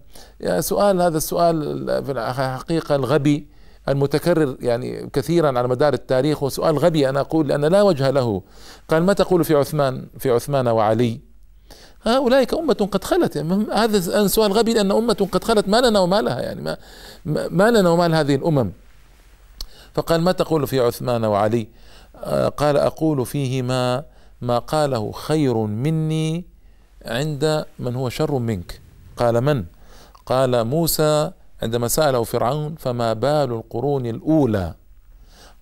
سؤال 0.61 1.03
هذا 1.03 1.17
السؤال 1.17 2.05
في 2.05 2.13
الحقيقة 2.13 2.97
الغبي 2.97 3.49
المتكرر 3.89 4.57
يعني 4.61 5.11
كثيرا 5.13 5.59
على 5.59 5.69
مدار 5.69 5.95
التاريخ 5.95 6.43
وسؤال 6.43 6.79
غبي 6.79 7.09
أنا 7.09 7.21
أقول 7.21 7.49
لأن 7.49 7.65
لا 7.65 7.83
وجه 7.83 8.11
له. 8.11 8.43
قال 8.89 9.03
ما 9.03 9.13
تقول 9.13 9.45
في 9.45 9.55
عثمان 9.55 10.07
في 10.19 10.31
عثمان 10.31 10.69
وعلي؟ 10.69 11.21
أولئك 12.07 12.55
أمة 12.55 12.89
قد 12.93 13.05
خلت. 13.05 13.37
يعني 13.37 13.67
هذا 13.73 14.27
سؤال 14.27 14.53
غبي 14.53 14.75
لأن 14.75 14.93
أمة 14.93 15.29
قد 15.33 15.45
خلت 15.45 15.69
ما 15.69 15.81
لنا 15.81 16.01
وما 16.01 16.23
لها 16.23 16.41
يعني 16.41 16.61
ما, 16.63 16.77
ما 17.25 17.71
لنا 17.71 17.91
وما 17.91 18.21
هذه 18.21 18.35
الأمم. 18.35 18.73
فقال 19.95 20.21
ما 20.21 20.33
تقول 20.33 20.67
في 20.67 20.81
عثمان 20.81 21.25
وعلي؟ 21.25 21.69
قال 22.57 22.77
أقول 22.77 23.27
فيهما 23.27 24.05
ما 24.41 24.59
قاله 24.59 25.13
خير 25.13 25.57
مني 25.57 26.56
عند 27.07 27.65
من 27.79 27.95
هو 27.97 28.09
شر 28.09 28.39
منك. 28.39 28.81
قال 29.17 29.41
من؟ 29.41 29.65
قال 30.27 30.65
موسى 30.65 31.31
عندما 31.63 31.89
سأله 31.89 32.23
فرعون 32.23 32.75
فما 32.75 33.13
بال 33.13 33.53
القرون 33.53 34.07
الأولى؟ 34.07 34.75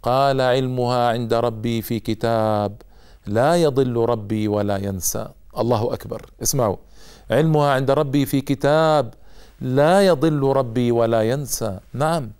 قال 0.02 0.40
علمها 0.40 1.08
عند 1.08 1.34
ربي 1.34 1.82
في 1.82 2.00
كتاب 2.00 2.82
لا 3.26 3.56
يضل 3.56 3.96
ربي 3.96 4.48
ولا 4.48 4.76
ينسى. 4.76 5.28
الله 5.58 5.94
أكبر. 5.94 6.20
اسمعوا. 6.42 6.76
علمها 7.30 7.70
عند 7.70 7.90
ربي 7.90 8.26
في 8.26 8.40
كتاب 8.40 9.14
لا 9.60 10.06
يضل 10.06 10.42
ربي 10.42 10.92
ولا 10.92 11.22
ينسى. 11.22 11.78
نعم. 11.92 12.30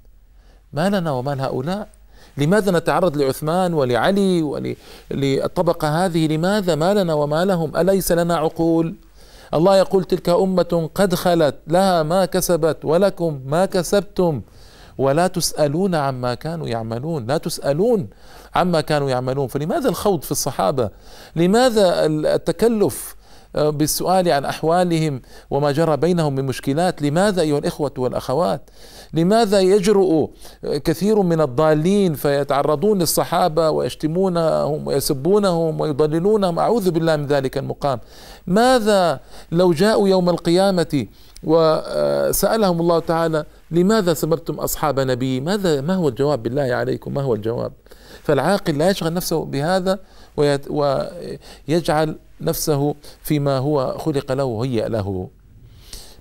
ما 0.72 0.88
لنا 0.90 1.10
وما 1.12 1.44
هؤلاء 1.44 1.88
لماذا 2.38 2.72
نتعرض 2.78 3.16
لعثمان 3.16 3.74
ولعلي 3.74 4.42
وللطبقة 4.42 6.04
هذه؟ 6.04 6.26
لماذا 6.26 6.74
ما 6.74 6.94
لنا 6.94 7.14
وما 7.14 7.44
لهم؟ 7.44 7.76
أليس 7.76 8.12
لنا 8.12 8.36
عقول؟ 8.36 8.94
الله 9.54 9.76
يقول 9.76 10.04
تلك 10.04 10.28
أمة 10.28 10.90
قد 10.94 11.14
خلت 11.14 11.54
لها 11.66 12.02
ما 12.02 12.24
كسبت 12.24 12.84
ولكم 12.84 13.40
ما 13.46 13.66
كسبتم. 13.66 14.40
ولا 14.98 15.26
تسألون 15.26 15.94
عما 15.94 16.34
كانوا 16.34 16.68
يعملون 16.68 17.26
لا 17.26 17.38
تسألون 17.38 18.08
عما 18.54 18.80
كانوا 18.80 19.10
يعملون. 19.10 19.48
فلماذا 19.48 19.88
الخوض 19.88 20.22
في 20.22 20.30
الصحابة؟ 20.30 20.90
لماذا 21.36 22.06
التكلف؟ 22.06 23.16
بالسؤال 23.54 24.28
عن 24.28 24.44
أحوالهم 24.44 25.22
وما 25.50 25.72
جرى 25.72 25.96
بينهم 25.96 26.34
من 26.34 26.44
مشكلات، 26.44 27.02
لماذا 27.02 27.42
أيها 27.42 27.58
الإخوة 27.58 27.92
والأخوات؟ 27.98 28.70
لماذا 29.14 29.60
يجرؤ 29.60 30.30
كثير 30.84 31.22
من 31.22 31.40
الضالين 31.40 32.14
فيتعرضون 32.14 32.98
للصحابة 32.98 33.70
ويشتمونهم 33.70 34.86
ويسبونهم 34.86 35.80
ويضللونهم 35.80 36.58
أعوذ 36.58 36.90
بالله 36.90 37.16
من 37.16 37.26
ذلك 37.26 37.58
المقام. 37.58 38.00
ماذا 38.46 39.20
لو 39.52 39.72
جاءوا 39.72 40.08
يوم 40.08 40.30
القيامة 40.30 41.06
وسألهم 41.44 42.80
الله 42.80 42.98
تعالى 42.98 43.44
لماذا 43.70 44.14
سببتم 44.14 44.54
أصحاب 44.54 45.00
نبي؟ 45.00 45.40
ماذا 45.40 45.80
ما 45.80 45.94
هو 45.94 46.08
الجواب 46.08 46.42
بالله 46.42 46.74
عليكم؟ 46.74 47.14
ما 47.14 47.22
هو 47.22 47.34
الجواب؟ 47.34 47.72
فالعاقل 48.22 48.78
لا 48.78 48.90
يشغل 48.90 49.12
نفسه 49.12 49.44
بهذا 49.44 49.98
ويجعل 51.68 52.16
نفسه 52.40 52.94
فيما 53.22 53.58
هو 53.58 53.98
خلق 53.98 54.32
له 54.32 54.44
وهيأ 54.44 54.88
له. 54.88 55.28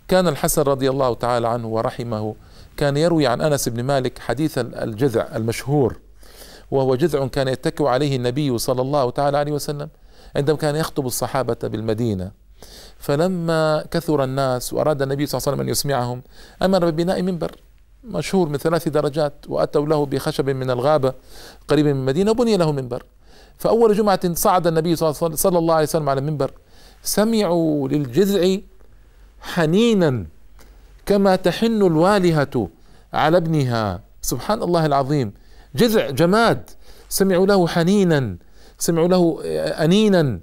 كان 0.07 0.27
الحسن 0.27 0.61
رضي 0.61 0.89
الله 0.89 1.13
تعالى 1.13 1.47
عنه 1.47 1.67
ورحمه 1.67 2.35
كان 2.77 2.97
يروي 2.97 3.27
عن 3.27 3.41
أنس 3.41 3.69
بن 3.69 3.83
مالك 3.83 4.19
حديث 4.19 4.57
الجذع 4.57 5.35
المشهور 5.35 5.99
وهو 6.71 6.95
جذع 6.95 7.27
كان 7.27 7.47
يتكئ 7.47 7.85
عليه 7.85 8.15
النبي 8.15 8.57
صلى 8.57 8.81
الله 8.81 9.09
تعالى 9.09 9.37
عليه 9.37 9.51
وسلم 9.51 9.89
عندما 10.35 10.57
كان 10.57 10.75
يخطب 10.75 11.05
الصحابة 11.05 11.57
بالمدينة. 11.63 12.31
فلما 12.97 13.85
كثر 13.91 14.23
الناس 14.23 14.73
وأراد 14.73 15.01
النبي 15.01 15.25
صلى 15.25 15.37
الله 15.37 15.47
عليه 15.47 15.55
وسلم 15.55 15.67
أن 15.67 15.69
يسمعهم 15.69 16.21
أمر 16.61 16.89
ببناء 16.89 17.21
منبر 17.21 17.51
مشهور 18.03 18.49
من 18.49 18.57
ثلاث 18.57 18.87
درجات 18.87 19.33
وأتوا 19.47 19.85
له 19.85 20.05
بخشب 20.05 20.49
من 20.49 20.69
الغابة 20.69 21.13
قريب 21.67 21.85
من 21.85 21.91
المدينة 21.91 22.31
بني 22.31 22.57
له 22.57 22.71
منبر. 22.71 23.03
فأول 23.57 23.93
جمعة 23.93 24.33
صعد 24.33 24.67
النبي 24.67 24.95
صلى 24.95 25.59
الله 25.59 25.73
عليه 25.73 25.83
وسلم 25.83 26.09
على 26.09 26.19
المنبر. 26.19 26.51
سمعوا 27.03 27.87
للجذع 27.87 28.57
حنينا 29.41 30.25
كما 31.05 31.35
تحن 31.35 31.81
الوالهة 31.81 32.69
على 33.13 33.37
ابنها. 33.37 34.01
سبحان 34.21 34.63
الله 34.63 34.85
العظيم. 34.85 35.33
جذع 35.75 36.09
جماد. 36.09 36.69
سمعوا 37.09 37.45
له 37.45 37.67
حنينا. 37.67 38.37
سمعوا 38.79 39.07
له 39.07 39.39
أنينا 39.85 40.39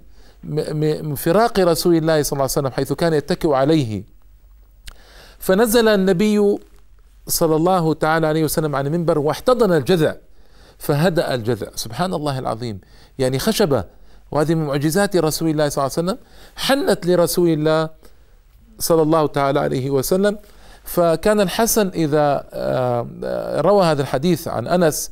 من 1.05 1.15
فراق 1.15 1.61
رسول 1.61 1.95
الله 1.97 2.23
صلى 2.23 2.33
الله 2.33 2.43
عليه 2.43 2.59
وسلم 2.59 2.71
حيث 2.71 2.93
كان 2.93 3.13
يتكئ 3.15 3.53
عليه. 3.53 4.05
فنزل 5.39 5.89
النبي 5.89 6.59
صلى 7.27 7.57
الله 7.57 7.95
تعالى 7.95 8.27
عليه 8.27 8.45
وسلم 8.45 8.77
عن 8.77 8.87
المنبر 8.87 9.19
واحتضن 9.19 9.73
الجذع. 9.73 10.15
فهدأ 10.81 11.35
الجذع. 11.35 11.69
سبحان 11.75 12.15
الله 12.15 12.39
العظيم. 12.39 12.81
يعني 13.19 13.39
خشبة 13.39 13.85
وهذه 14.31 14.55
من 14.55 14.67
معجزات 14.67 15.17
رسول 15.17 15.49
الله 15.51 15.69
صلى 15.69 15.87
الله 15.87 15.93
عليه 15.97 16.03
وسلم. 16.09 16.19
حنت 16.57 17.07
لرسول 17.07 17.49
الله 17.49 17.89
صلى 18.79 19.03
الله 19.03 19.27
تعالى 19.27 19.61
عليه 19.61 19.91
وسلم. 19.91 20.39
فكان 20.85 21.41
الحسن 21.41 21.89
إذا 21.89 22.45
آه، 22.53 23.61
روى 23.61 23.85
هذا 23.85 24.03
الحديث 24.03 24.49
عن 24.49 24.67
أنس 24.67 25.11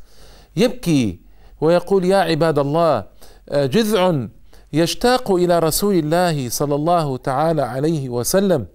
يبكي 0.56 1.20
ويقول 1.60 2.04
يا 2.04 2.16
عباد 2.16 2.58
الله 2.58 3.04
آه، 3.48 3.66
جذع 3.66 4.26
يشتاق 4.72 5.32
إلى 5.32 5.58
رسول 5.58 5.94
الله 5.94 6.48
صلى 6.48 6.74
الله 6.74 7.16
تعالى 7.16 7.62
عليه 7.62 8.08
وسلم 8.08 8.66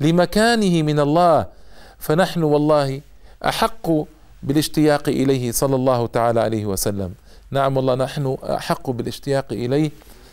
لمكانه 0.00 0.82
من 0.82 1.00
الله. 1.00 1.46
فنحن 1.98 2.42
والله 2.42 3.00
أحق 3.44 3.88
بالاشتياق 4.42 5.08
إليه 5.08 5.52
صلى 5.52 5.76
الله 5.76 6.06
تعالى 6.06 6.40
عليه 6.40 6.66
وسلم. 6.66 7.14
نعم 7.50 7.76
والله 7.76 7.94
نحن 7.94 8.36
أحق 8.42 8.90
بالاشتياق 8.90 9.52
إليه 9.52 9.90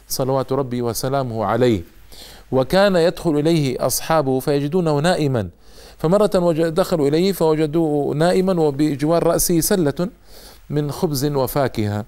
صلوات 0.07 0.51
ربي 0.51 0.81
وسلامه 0.81 1.45
عليه. 1.45 1.81
وكان 2.51 2.95
يدخل 2.95 3.37
إليه 3.37 3.85
أصحابه 3.85 4.39
فيجدونه 4.39 4.99
نائما. 4.99 5.49
فمرة 5.97 6.51
دخلوا 6.69 7.07
إليه 7.07 7.31
فوجدوه 7.31 8.15
نائما 8.15 8.61
وبجوار 8.61 9.23
رأسه 9.23 9.59
سلة 9.59 10.09
من 10.69 10.91
خبز 10.91 11.25
وفاكهة. 11.25 12.05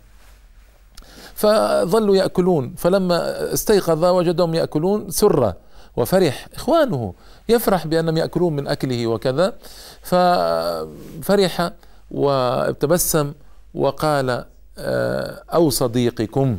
فظلوا 1.36 2.16
يأكلون. 2.16 2.74
فلما 2.78 3.54
استيقظ 3.54 4.06
وجدهم 4.06 4.56
يأكلون 4.56 5.10
سر 5.10 5.54
وفرح 5.96 6.48
إخوانه. 6.56 7.14
يفرح 7.50 7.88
بأنهم 7.88 8.18
يأكلون 8.18 8.56
من 8.56 8.68
أكله 8.68 9.08
وكذا. 9.08 9.54
ففرح 10.02 11.72
وتبسم 12.12 13.34
وقال 13.74 14.46
آه، 14.78 15.44
أو 15.54 15.70
صديقكم 15.70 16.58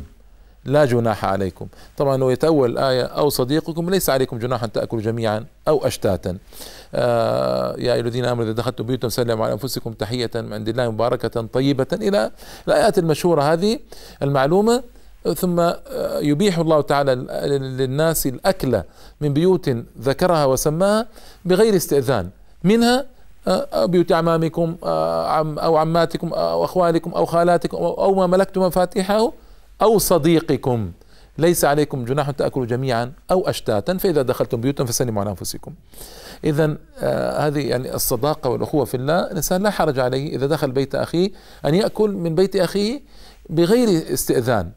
لا 0.65 0.85
جناح 0.85 1.25
عليكم. 1.25 1.67
طبعا 1.97 2.23
هو 2.23 2.29
يتأول 2.29 2.71
الآية 2.71 3.03
أو 3.03 3.29
صديقكم 3.29 3.89
ليس 3.89 4.09
عليكم 4.09 4.39
جناح 4.39 4.63
أن 4.63 4.71
تأكلوا 4.71 5.01
جميعا 5.01 5.45
أو 5.67 5.87
أشتاتا. 5.87 6.37
آه 6.95 7.75
يا 7.77 7.93
أيها 7.93 8.01
الذين 8.01 8.25
آمنوا 8.25 8.43
إذا 8.43 8.51
دخلتم 8.51 8.83
بيوتا 8.85 9.09
سلموا 9.09 9.45
على 9.45 9.53
أنفسكم 9.53 9.93
تحية 9.93 10.31
من 10.35 10.53
عند 10.53 10.69
الله 10.69 10.91
مباركة 10.91 11.41
طيبة. 11.41 11.87
إلى 11.93 12.31
الآيات 12.67 12.97
المشهورة 12.97 13.41
هذه 13.41 13.79
المعلومة 14.23 14.83
ثم 15.35 15.59
آه، 15.59 16.19
يبيح 16.19 16.59
الله 16.59 16.81
تعالى 16.81 17.15
للناس 17.57 18.27
الأكل 18.27 18.81
من 19.21 19.33
بيوت 19.33 19.69
ذكرها 20.01 20.45
وسماها 20.45 21.07
بغير 21.45 21.75
استئذان. 21.75 22.29
منها 22.63 23.05
آه، 23.47 23.85
بيوت 23.85 24.11
أعمامكم 24.11 24.75
آه، 24.83 25.55
أو 25.63 25.77
عماتكم 25.77 26.33
أو 26.33 26.63
أخوالكم 26.63 27.11
أو 27.11 27.25
خالاتكم 27.25 27.77
أو 27.77 28.15
ما 28.15 28.27
ملكتم 28.27 28.61
مفاتيحه 28.61 29.31
أو 29.81 29.97
صديقكم. 29.97 30.91
ليس 31.37 31.65
عليكم 31.65 32.05
جناح 32.05 32.31
تأكلوا 32.31 32.65
جميعا 32.65 33.11
أو 33.31 33.49
أشتاتا 33.49 33.97
فإذا 33.97 34.21
دخلتم 34.21 34.61
بيوتا 34.61 34.85
فسلموا 34.85 35.21
على 35.21 35.29
أنفسكم. 35.29 35.73
إذا 36.43 36.77
آه 36.99 37.47
هذه 37.47 37.69
يعني 37.69 37.95
الصداقة 37.95 38.49
والأخوة 38.49 38.85
في 38.85 38.97
الله. 38.97 39.19
الإنسان 39.19 39.63
لا 39.63 39.69
حرج 39.69 39.99
عليه 39.99 40.35
إذا 40.35 40.47
دخل 40.47 40.71
بيت 40.71 40.95
أخيه 40.95 41.31
أن 41.65 41.75
يأكل 41.75 42.11
من 42.11 42.35
بيت 42.35 42.55
أخيه 42.55 43.01
بغير 43.49 44.13
استئذان. 44.13 44.71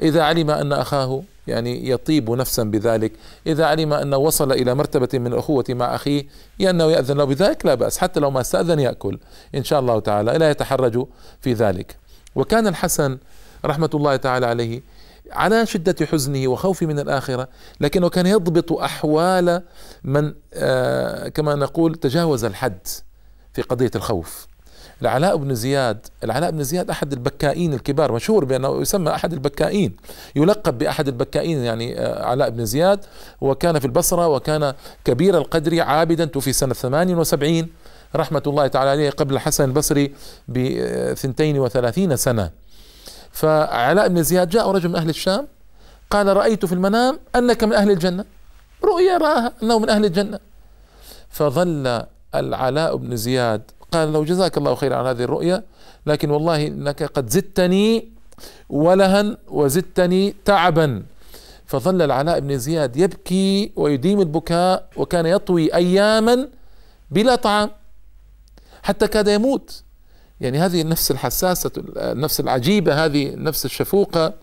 إذا 0.00 0.22
علم 0.22 0.50
أن 0.50 0.72
أخاه 0.72 1.22
يعني 1.46 1.90
يطيب 1.90 2.30
نفسا 2.30 2.62
بذلك 2.62 3.12
إذا 3.46 3.66
علم 3.66 3.92
أنه 3.92 4.16
وصل 4.16 4.52
إلى 4.52 4.74
مرتبة 4.74 5.18
من 5.18 5.26
الأخوة 5.26 5.64
مع 5.68 5.94
أخيه 5.94 6.26
أنه 6.60 6.84
يأذن 6.84 7.16
له 7.16 7.24
بذلك 7.24 7.66
لا 7.66 7.74
بأس 7.74 7.98
حتى 7.98 8.20
لو 8.20 8.30
ما 8.30 8.40
استأذن 8.40 8.78
يأكل. 8.78 9.18
إن 9.54 9.64
شاء 9.64 9.80
الله 9.80 10.00
تعالى 10.00 10.32
لا 10.32 10.50
يتحرج 10.50 11.06
في 11.40 11.52
ذلك. 11.52 11.96
وكان 12.34 12.66
الحسن 12.66 13.18
رحمة 13.64 13.90
الله 13.94 14.16
تعالى 14.16 14.46
عليه 14.46 14.82
على 15.32 15.66
شدة 15.66 16.06
حزنه 16.06 16.48
وخوفه 16.48 16.86
من 16.86 16.98
الآخرة 16.98 17.48
لكنه 17.80 18.08
كان 18.08 18.26
يضبط 18.26 18.72
أحوال 18.72 19.62
من 20.04 20.34
آه 20.54 21.28
كما 21.28 21.54
نقول 21.54 21.94
تجاوز 21.94 22.44
الحد 22.44 22.78
في 23.54 23.62
قضية 23.62 23.90
الخوف. 23.94 24.46
العلاء 25.02 25.36
بن 25.36 25.54
زياد 25.54 26.06
العلاء 26.24 26.50
بن 26.50 26.62
زياد 26.62 26.90
أحد 26.90 27.12
البكائين 27.12 27.74
الكبار 27.74 28.12
مشهور 28.12 28.44
بأنه 28.44 28.80
يسمى 28.80 29.10
أحد 29.10 29.32
البكائين 29.32 29.96
يلقب 30.36 30.78
بأحد 30.78 31.08
البكائين 31.08 31.58
يعني 31.58 32.00
آه 32.00 32.24
علاء 32.24 32.50
بن 32.50 32.64
زياد 32.64 33.04
وكان 33.40 33.78
في 33.78 33.84
البصرة 33.84 34.28
وكان 34.28 34.74
كبير 35.04 35.38
القدر 35.38 35.80
عابدا 35.80 36.24
توفي 36.24 36.52
سنة 36.52 36.74
78 36.74 37.68
رحمة 38.16 38.42
الله 38.46 38.66
تعالى 38.66 38.90
عليه 38.90 39.10
قبل 39.10 39.34
الحسن 39.34 39.64
البصري 39.64 40.14
بثنتين 40.48 41.58
وثلاثين 41.58 42.16
سنة. 42.16 42.50
فعلاء 43.32 44.08
بن 44.08 44.22
زياد 44.22 44.48
جاء 44.48 44.70
رجل 44.70 44.88
من 44.88 44.96
أهل 44.96 45.08
الشام 45.08 45.46
قال 46.10 46.36
رأيت 46.36 46.66
في 46.66 46.72
المنام 46.72 47.18
أنك 47.36 47.64
من 47.64 47.72
أهل 47.72 47.90
الجنة 47.90 48.24
رؤيا 48.84 49.18
رآها 49.18 49.52
أنه 49.62 49.78
من 49.78 49.90
أهل 49.90 50.04
الجنة. 50.04 50.38
فظل 51.30 52.02
العلاء 52.34 52.96
بن 52.96 53.16
زياد 53.16 53.70
قال 53.92 54.12
لو 54.12 54.24
جزاك 54.24 54.58
الله 54.58 54.74
خيرا 54.74 54.96
على 54.96 55.08
هذه 55.08 55.22
الرؤيا 55.22 55.62
لكن 56.06 56.30
والله 56.30 56.66
إنك 56.66 57.02
قد 57.02 57.30
زدتني 57.30 58.08
ولها 58.68 59.36
وزدتني 59.48 60.34
تعبا. 60.44 61.02
فظل 61.66 62.02
العلاء 62.02 62.40
بن 62.40 62.58
زياد 62.58 62.96
يبكي 62.96 63.72
ويديم 63.76 64.20
البكاء 64.20 64.88
وكان 64.96 65.26
يطوي 65.26 65.74
أياما 65.74 66.48
بلا 67.10 67.34
طعام 67.34 67.70
حتى 68.82 69.08
كاد 69.08 69.28
يموت. 69.28 69.82
يعني 70.40 70.58
هذه 70.58 70.82
النفس 70.82 71.10
الحساسة 71.10 71.70
النفس 71.96 72.40
العجيبة 72.40 73.04
هذه 73.04 73.28
النفس 73.28 73.64
الشفوقة 73.64 74.34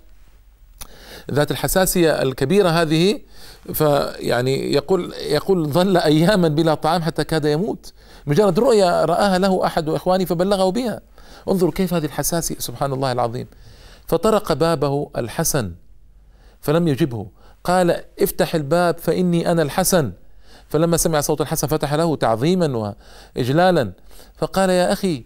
ذات 1.31 1.51
الحساسية 1.51 2.21
الكبيرة 2.21 2.69
هذه. 2.69 3.19
فيعني 3.73 4.73
يقول 4.73 5.13
يقول 5.13 5.69
ظل 5.69 5.97
أياما 5.97 6.47
بلا 6.47 6.73
طعام 6.73 7.01
حتى 7.01 7.23
كاد 7.23 7.45
يموت. 7.45 7.93
مجرد 8.27 8.59
رؤيا 8.59 9.05
رآها 9.05 9.37
له 9.37 9.65
أحد 9.65 9.89
إخواني 9.89 10.25
فبلغه 10.25 10.69
بها. 10.69 11.01
انظروا 11.49 11.71
كيف 11.71 11.93
هذه 11.93 12.05
الحساسية 12.05 12.55
سبحان 12.59 12.93
الله 12.93 13.11
العظيم. 13.11 13.47
فطرق 14.07 14.53
بابه 14.53 15.09
الحسن 15.17 15.71
فلم 16.61 16.87
يجبه. 16.87 17.27
قال 17.63 18.03
افتح 18.21 18.55
الباب 18.55 18.97
فإني 18.97 19.51
أنا 19.51 19.61
الحسن. 19.61 20.11
فلما 20.67 20.97
سمع 20.97 21.21
صوت 21.21 21.41
الحسن 21.41 21.67
فتح 21.67 21.93
له 21.93 22.15
تعظيما 22.15 22.95
وإجلالا. 23.35 23.91
فقال 24.37 24.69
يا 24.69 24.93
أخي 24.93 25.25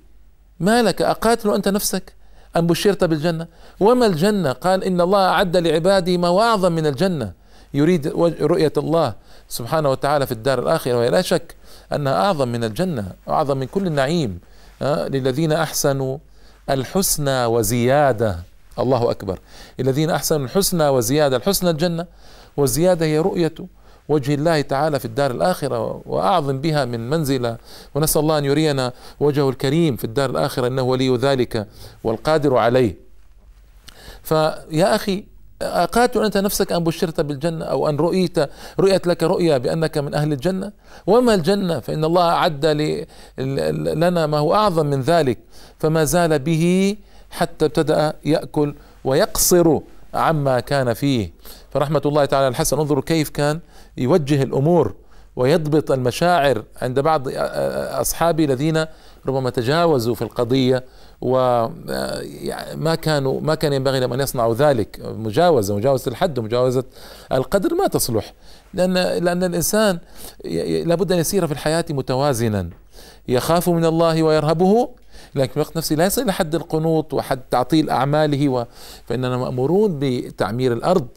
ما 0.60 0.84
لك؟ 0.84 1.02
أقاتل 1.02 1.54
أنت 1.54 1.68
نفسك؟ 1.68 2.14
أم 2.58 2.68
بشرت 2.68 3.04
بالجنة؟ 3.04 3.48
وما 3.80 4.06
الجنة؟ 4.06 4.52
قال 4.52 4.84
إن 4.84 5.02
الله 5.02 5.28
أعد 5.28 5.58
لعباده 5.58 6.18
ما 6.18 6.42
أعظم 6.42 6.72
من 6.72 6.86
الجنة. 6.86 7.34
يريد 7.74 8.08
رؤية 8.42 8.74
الله 8.78 9.14
سبحانه 9.48 9.90
وتعالى 9.90 10.26
في 10.26 10.32
الدار 10.32 10.60
الآخرة 10.60 10.98
ولا 10.98 11.22
شك 11.22 11.56
أنها 11.94 12.14
أعظم 12.14 12.48
من 12.48 12.64
الجنة 12.64 13.12
أعظم 13.30 13.58
من 13.58 13.66
كل 13.68 13.88
النعيم 13.88 14.40
للذين 14.82 15.52
أحسنوا 15.52 16.18
الحسنى 16.70 17.46
وزيادة. 17.46 18.40
الله 18.80 19.12
أكبر. 19.12 19.40
الذين 19.80 20.10
أحسنوا 20.10 20.46
الحسنى 20.46 20.88
وزيادة 20.88 21.38
الحسنى 21.38 21.70
الجنة 21.70 22.06
والزيادة 22.58 23.06
هي 23.06 23.20
رؤية 23.20 23.54
وجه 24.10 24.34
الله 24.34 24.62
تعالى 24.62 25.00
في 25.00 25.06
الدار 25.06 25.32
الآخرة 25.32 26.02
وأعظم 26.06 26.62
بها 26.62 26.86
من 26.86 27.10
منزلة 27.10 27.58
ونسأل 27.96 28.22
الله 28.22 28.38
أن 28.38 28.46
يرينا 28.46 28.94
وجهه 29.20 29.50
الكريم 29.50 29.96
في 29.96 30.04
الدار 30.04 30.30
الآخرة 30.30 30.68
إنه 30.68 30.82
ولي 30.82 31.18
ذلك 31.18 31.68
والقادر 32.04 32.58
عليه. 32.58 32.96
فيا 34.24 34.96
أخي 34.96 35.24
أقاتل 35.62 36.24
أنت 36.24 36.38
نفسك 36.38 36.72
أن 36.72 36.84
بشرت 36.84 37.22
بالجنة 37.22 37.66
أو 37.66 37.90
أن 37.90 37.98
رؤيت 37.98 38.50
رؤيت 38.80 39.08
لك 39.08 39.24
رؤيا 39.24 39.58
بأنك 39.58 39.98
من 39.98 40.14
أهل 40.14 40.34
الجنة؟ 40.34 40.72
وما 41.08 41.34
الجنة؟ 41.34 41.80
فإن 41.80 42.04
الله 42.04 42.30
أعد 42.30 42.66
لنا 43.96 44.26
ما 44.28 44.38
هو 44.38 44.56
أعظم 44.56 44.86
من 44.86 45.02
ذلك. 45.02 45.38
فما 45.80 46.04
زال 46.04 46.40
به 46.40 46.96
حتى 47.32 47.66
ابتدأ 47.66 48.14
يأكل 48.26 48.76
ويقصر 49.04 49.80
عما 50.14 50.60
كان 50.60 50.94
فيه. 50.94 51.32
فرحمة 51.72 52.02
الله 52.06 52.26
تعالى 52.26 52.48
الحسن 52.48 52.80
انظروا 52.80 53.04
كيف 53.04 53.30
كان 53.30 53.60
يوجه 53.98 54.44
الأمور 54.44 54.94
ويضبط 55.36 55.92
المشاعر 55.92 56.64
عند 56.82 57.00
بعض 57.00 57.28
أصحابي 58.02 58.46
الذين 58.46 58.86
ربما 59.28 59.50
تجاوزوا 59.50 60.16
في 60.16 60.22
القضية 60.22 60.84
وما 61.22 62.96
كانوا 62.96 63.42
ما 63.42 63.56
كان 63.56 63.74
ينبغي 63.74 64.00
لهم 64.00 64.14
أن 64.14 64.20
يصنعوا 64.20 64.54
ذلك. 64.54 65.00
مجاوزة 65.04 65.76
مجاوزة 65.76 66.12
الحد 66.12 66.40
ومجاوزه 66.40 66.84
القدر 67.32 67.76
ما 67.76 67.88
تصلح. 67.88 68.34
لأن 68.74 68.94
لأن 68.94 69.44
الإنسان 69.44 70.00
لابد 70.86 71.12
أن 71.12 71.18
يسير 71.18 71.48
في 71.48 71.54
الحياة 71.54 71.86
متوازنا. 71.90 72.70
يخاف 73.28 73.70
من 73.70 73.86
الله 73.86 74.24
ويرهبه 74.24 74.90
لكن 75.36 75.52
في 75.52 75.58
الوقت 75.58 75.78
نفسه 75.78 75.96
لا 75.96 76.06
يصل 76.06 76.22
إلى 76.22 76.34
حد 76.34 76.56
القنوط 76.56 77.14
وحد 77.14 77.40
تعطيل 77.52 77.90
أعماله. 77.90 78.66
فإننا 79.06 79.38
مأمورون 79.38 80.00
بتعمير 80.00 80.74
الأرض 80.74 81.08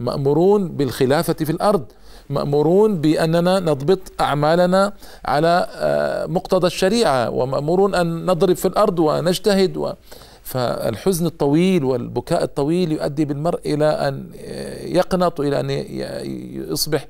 مأمورون 0.00 0.68
بالخلافة 0.68 1.32
في 1.32 1.52
الأرض. 1.52 1.84
مأمورون 2.30 3.00
بأننا 3.00 3.60
نضبط 3.60 3.98
أعمالنا 4.20 4.92
على 5.24 5.66
آه، 5.74 6.26
مقتضى 6.26 6.66
الشريعة 6.66 7.30
ومأمورون 7.30 7.94
أن 7.94 8.26
نضرب 8.26 8.56
في 8.56 8.68
الأرض 8.68 8.98
ونجتهد 8.98 9.76
و. 9.76 9.92
فالحزن 10.44 11.26
الطويل 11.26 11.84
والبكاء 11.84 12.44
الطويل 12.44 12.92
يؤدي 12.92 13.24
بالمرء 13.24 13.60
إلى 13.66 13.84
أن 13.84 14.26
يقنط 14.84 15.40
إلى 15.40 15.60
أن 15.60 15.70
يصبح 16.72 17.06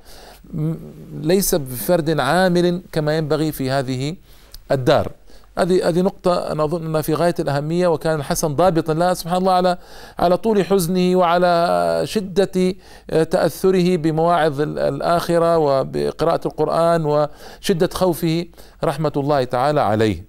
ليس 1.21 1.55
بفرد 1.55 2.19
عامل 2.19 2.81
كما 2.91 3.17
ينبغي 3.17 3.51
في 3.51 3.71
هذه 3.71 4.15
الدار. 4.71 5.11
هذه 5.57 5.89
هذه 5.89 6.01
نقطة 6.01 6.51
أنا 6.51 6.63
أظن 6.63 6.85
أنها 6.85 7.01
في 7.01 7.13
غاية 7.13 7.35
الأهمية 7.39 7.87
وكان 7.87 8.19
الحسن 8.19 8.55
ضابطا 8.55 8.93
لها 8.93 9.13
سبحان 9.13 9.37
الله 9.37 9.51
على 9.53 9.77
على 10.19 10.37
طول 10.37 10.65
حزنه 10.65 11.15
وعلى 11.15 12.01
شدة 12.03 12.75
تأثره 13.23 13.95
بمواعظ 13.97 14.61
الآخرة 14.61 15.57
وبقراءة 15.57 16.47
القرآن 16.47 17.05
وشدة 17.05 17.89
خوفه 17.93 18.45
رحمة 18.83 19.11
الله 19.17 19.43
تعالى 19.43 19.81
عليه. 19.81 20.23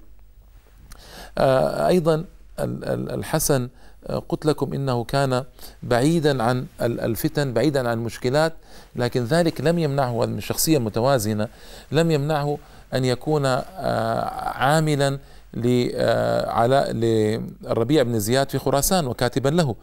آه، 1.38 1.86
أيضا 1.88 2.24
الحسن 2.58 3.68
آه، 4.06 4.22
قلت 4.28 4.46
لكم 4.46 4.72
إنه 4.72 5.04
كان 5.04 5.44
بعيدا 5.82 6.42
عن 6.42 6.66
الفتن 6.80 7.52
بعيدا 7.52 7.88
عن 7.88 7.98
المشكلات 7.98 8.52
لكن 8.96 9.24
ذلك 9.24 9.60
لم 9.60 9.78
يمنعه 9.78 10.26
من 10.26 10.40
شخصية 10.40 10.78
متوازنة 10.78 11.48
لم 11.92 12.10
يمنعه 12.10 12.58
أن 12.94 13.04
يكون 13.04 13.46
عاملا 14.56 15.18
لعلاء 15.54 16.92
للربيع 16.92 18.02
بن 18.02 18.18
زياد 18.18 18.50
في 18.50 18.58
خراسان 18.58 19.06
وكاتبا 19.06 19.48
له. 19.48 19.74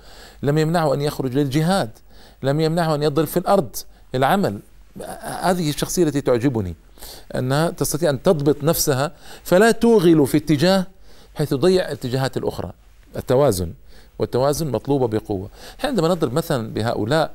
لم 0.44 0.58
يمنعه 0.58 0.94
أن 0.94 1.02
يخرج 1.02 1.34
للجهاد. 1.34 1.90
لم 2.44 2.60
يمنعه 2.60 2.96
أن 2.96 3.04
يضرب 3.04 3.28
في 3.28 3.38
الأرض 3.38 3.76
العمل. 4.16 4.60
هذه 5.22 5.70
الشخصية 5.70 6.04
التي 6.04 6.22
تعجبني 6.22 6.76
أنها 7.36 7.70
تستطيع 7.70 8.10
أن 8.10 8.24
تضبط 8.24 8.64
نفسها 8.64 9.12
فلا 9.44 9.72
توغل 9.72 10.28
في 10.28 10.38
اتجاه 10.38 10.86
حيث 11.36 11.50
تضيع 11.50 11.86
الاتجاهات 11.86 12.38
الأخرى. 12.38 12.72
التوازن. 13.16 13.74
والتوازن 14.20 14.72
مطلوب 14.72 15.16
بقوة. 15.16 15.50
عندما 15.84 16.08
نضرب 16.08 16.34
مثلا 16.34 16.74
بهؤلاء 16.74 17.32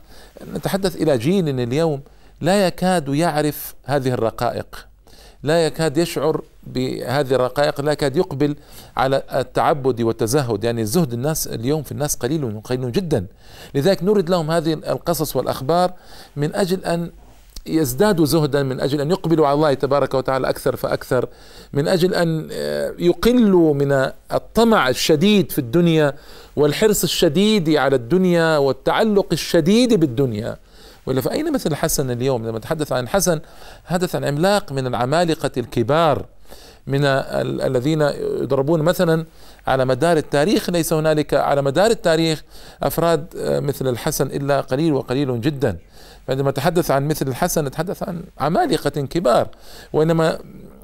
نتحدث 0.55 0.97
إلى 0.97 1.19
جيل 1.19 1.61
اليوم 1.61 2.01
لا 2.41 2.67
يكاد 2.67 3.09
يعرف 3.09 3.75
هذه 3.85 4.09
الرقائق. 4.09 4.87
لا 5.43 5.67
يكاد 5.67 5.97
يشعر 5.97 6.41
بهذه 6.67 7.35
الرقائق 7.35 7.81
لا 7.81 7.93
يكاد 7.93 8.17
يقبل 8.17 8.57
على 8.97 9.23
التعبد 9.33 10.03
والتزهد. 10.03 10.65
يعني 10.65 10.81
الزهد 10.81 11.13
الناس 11.13 11.47
اليوم 11.47 11.83
في 11.83 11.93
الناس 11.93 12.17
قليل 12.17 12.61
قليل 12.65 12.93
جدا. 12.93 13.27
لذلك 13.75 14.05
نرد 14.05 14.31
لهم 14.31 14.51
هذه 14.51 14.73
القصص 14.73 15.37
والأخبار 15.37 15.93
من 16.37 16.55
أجل 16.55 16.85
أن 16.85 17.11
يزدادوا 17.67 18.27
زهدا 18.27 18.63
من 18.63 18.81
أجل 18.81 19.01
أن 19.01 19.11
يقبلوا 19.11 19.47
على 19.47 19.55
الله 19.55 19.75
تبارك 19.75 20.15
وتعالى 20.15 20.49
أكثر 20.49 20.77
فأكثر 20.77 21.29
من 21.73 21.89
أجل 21.89 22.15
أن 22.15 22.49
يقلوا 22.99 23.75
من 23.75 23.93
الطمع 24.33 24.89
الشديد 24.89 25.53
في 25.53 25.59
الدنيا 25.59 26.15
والحرص 26.57 27.03
الشديد 27.03 27.71
على 27.71 27.97
الدنيا 27.97 28.59
والتعلق 28.59 29.27
الشديد 29.33 29.95
بالدنيا. 29.95 30.57
ولا 31.07 31.21
فأين 31.21 31.53
مثل 31.53 31.71
الحسن 31.71 32.11
اليوم؟ 32.11 32.47
لما 32.47 32.59
نتحدث 32.59 32.93
عن 32.93 33.05
الحسن 33.05 33.41
حدث 33.85 34.15
عن 34.15 34.25
عملاق 34.25 34.73
من 34.73 34.87
العمالقة 34.87 35.51
الكبار 35.57 36.27
من 36.87 37.05
الذين 37.05 38.01
يضربون 38.43 38.83
مثلا 38.83 39.25
على 39.67 39.85
مدار 39.85 40.17
التاريخ 40.17 40.71
ليس 40.71 40.93
هنالك 40.93 41.35
على 41.35 41.63
مدار 41.63 41.91
التاريخ 41.91 42.43
أفراد 42.83 43.27
مثل 43.37 43.89
الحسن 43.89 44.27
إلا 44.27 44.61
قليل 44.61 44.93
وقليل 44.93 45.41
جدا. 45.41 45.79
عندما 46.29 46.51
نتحدث 46.51 46.91
عن 46.91 47.09
مثل 47.09 47.29
الحسن 47.29 47.65
نتحدث 47.65 48.03
عن 48.03 48.23
عمالقة 48.39 48.91
كبار 48.91 49.49
وإنما 49.93 50.39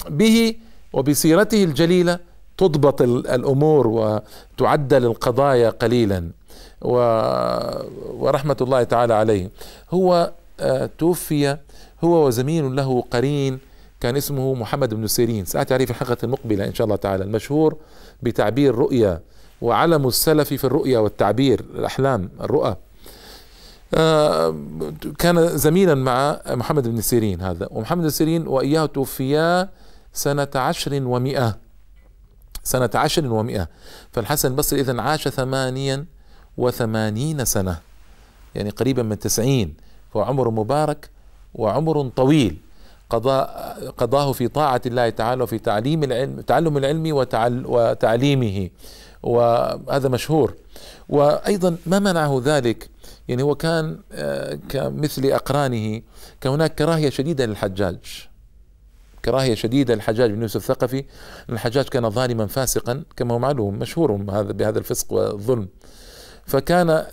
به 0.09 0.55
وبسيرته 0.93 1.65
الجليلة 1.65 2.19
تضبط 2.59 3.03
الأمور 3.03 3.87
وتعدل 3.87 5.05
القضايا 5.05 5.71
قليلا. 5.71 6.31
ورحمة 6.83 8.57
الله 8.61 8.83
تعالى 8.83 9.15
عليه. 9.15 9.51
هو 9.91 10.33
آه، 10.61 10.91
توفي 10.99 11.57
هو 12.05 12.27
وزميل 12.27 12.77
له 12.77 13.05
قرين 13.11 13.59
كان 14.01 14.17
اسمه 14.17 14.55
محمد 14.55 14.95
بن 14.95 15.07
سيرين. 15.07 15.45
سأتي 15.45 15.75
عليه 15.75 15.85
في 15.85 15.91
الحلقة 15.91 16.17
المقبلة 16.23 16.65
إن 16.65 16.75
شاء 16.75 16.85
الله 16.85 16.97
تعالى 16.97 17.25
المشهور 17.25 17.77
بتعبير 18.23 18.75
رؤيا 18.75 19.21
وعلم 19.63 20.09
السلف 20.09 20.49
في 20.49 20.65
الرؤيا 20.65 20.99
والتعبير 20.99 21.61
الأحلام 21.75 22.29
الرؤى. 22.41 22.77
آه، 23.95 24.55
كان 25.19 25.49
زميلا 25.59 25.95
مع 25.95 26.41
محمد 26.47 26.89
بن 26.89 27.01
سيرين 27.01 27.41
هذا. 27.41 27.69
ومحمد 27.71 28.03
بن 28.03 28.11
سيرين 28.11 28.47
وإياه 28.47 28.87
توفيا 28.87 29.69
سنة 30.13 30.49
عشر 30.55 31.03
ومئة. 31.05 31.59
سنة 32.63 32.91
عشر 32.95 33.33
ومئة. 33.33 33.69
فالحسن 34.13 34.49
البصري 34.51 34.81
إذن 34.81 35.01
عاش 35.01 35.29
ثمانيا 35.29 36.05
وثمانين 36.57 37.45
سنة 37.45 37.79
يعني 38.55 38.71
قريبا 38.71 39.03
من 39.03 39.19
تسعين. 39.19 39.75
فهو 40.15 40.23
عمر 40.23 40.51
مبارك 40.51 41.11
وعمر 41.55 42.09
طويل. 42.09 42.57
قضاء 43.11 43.79
قضاه 43.97 44.33
في 44.33 44.49
طاعة 44.49 44.81
الله 44.87 45.09
تعالى 45.11 45.43
وفي 45.43 45.59
تعليم 45.59 46.05
العلم 46.05 46.41
تعلم 46.41 46.77
العلم 46.77 47.13
وتعليمه. 47.67 48.71
وهذا 49.23 50.09
مشهور. 50.09 50.55
وأيضا 51.09 51.77
ما 51.87 51.99
منعه 51.99 52.43
ذلك؟ 52.45 52.89
يعني 53.29 53.43
هو 53.43 53.55
كان 53.55 53.99
آه، 54.13 54.59
كمثل 54.69 55.27
أقرانه 55.27 56.03
كان 56.41 56.53
هناك 56.53 56.75
كراهية 56.75 57.11
شديدة 57.11 57.47
للحجاج. 57.47 58.29
كراهية 59.25 59.55
شديدة 59.55 59.95
للحجاج 59.95 60.31
بن 60.31 60.43
يوسف 60.43 60.57
الثقفي. 60.57 61.05
الحجاج 61.51 61.85
كان 61.85 62.11
ظالما 62.11 62.47
فاسقا 62.47 63.05
كما 63.17 63.35
هو 63.35 63.39
معلوم 63.39 63.79
مشهور 63.79 64.13
هذا 64.31 64.53
بهذا 64.53 64.79
الفسق 64.79 65.13
والظلم. 65.13 65.69
فكان 66.47 67.05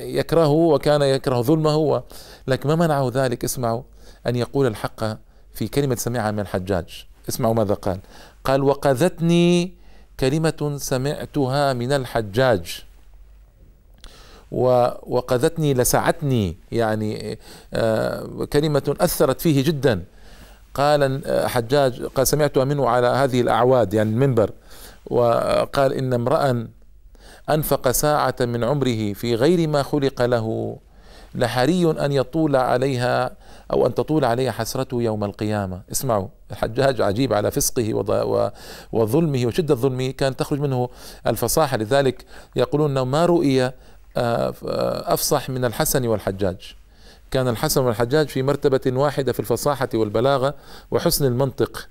يكرهه 0.00 0.50
وكان 0.50 1.02
يكره 1.02 1.42
ظلمه 1.42 2.02
لكن 2.46 2.68
ما 2.68 2.74
منعه 2.74 3.10
ذلك؟ 3.14 3.44
اسمعوا 3.44 3.82
أن 4.26 4.36
يقول 4.36 4.66
الحق 4.66 5.04
في 5.52 5.68
كلمة 5.68 5.94
سمعها 5.94 6.30
من 6.30 6.40
الحجاج. 6.40 7.06
اسمعوا 7.28 7.54
ماذا 7.54 7.74
قال. 7.74 7.98
قال 8.44 8.62
وقذتني 8.62 9.74
كلمة 10.20 10.76
سمعتها 10.76 11.72
من 11.72 11.92
الحجاج. 11.92 12.84
وقذتني 14.50 15.74
لسعتني. 15.74 16.56
يعني 16.72 17.38
آه، 17.74 18.44
كلمة 18.52 18.96
أثرت 19.00 19.40
فيه 19.40 19.64
جدا. 19.64 20.04
قال 20.74 21.22
حجاج 21.48 22.02
قال 22.02 22.26
سمعتها 22.26 22.64
منه 22.64 22.88
على 22.88 23.06
هذه 23.06 23.40
الأعواد 23.40 23.94
يعني 23.94 24.10
المنبر 24.10 24.50
وقال 25.06 25.92
إن 25.92 26.12
امرأ 26.12 26.66
أنفق 27.50 27.90
ساعة 27.90 28.34
من 28.40 28.64
عمره 28.64 29.12
في 29.12 29.34
غير 29.34 29.68
ما 29.68 29.82
خلق 29.82 30.22
له 30.22 30.76
لحري 31.34 31.90
أن 31.90 32.12
يطول 32.12 32.56
عليها 32.56 33.30
أو 33.72 33.86
أن 33.86 33.94
تطول 33.94 34.24
عليها 34.24 34.52
حسرته 34.52 35.02
يوم 35.02 35.24
القيامة. 35.24 35.80
اسمعوا 35.92 36.28
الحجاج 36.50 37.00
عجيب 37.00 37.32
على 37.32 37.50
فسقه 37.50 37.94
وظلمه 38.92 39.46
وشدة 39.46 39.74
ظلمه. 39.74 40.10
كانت 40.10 40.38
تخرج 40.38 40.60
منه 40.60 40.88
الفصاحة 41.26 41.76
لذلك 41.76 42.24
يقولون 42.56 43.00
ما 43.00 43.26
رؤي 43.26 43.64
آه، 44.16 44.54
أفصح 45.14 45.50
من 45.50 45.64
الحسن 45.64 46.06
والحجاج. 46.06 46.76
كان 47.34 47.48
الحسن 47.48 47.80
والحجاج 47.80 48.28
في 48.28 48.42
مرتبة 48.42 48.80
واحدة 48.86 49.32
في 49.32 49.40
الفصاحة 49.40 49.88
والبلاغة 49.94 50.54
وحسن 50.90 51.24
المنطق. 51.26 51.88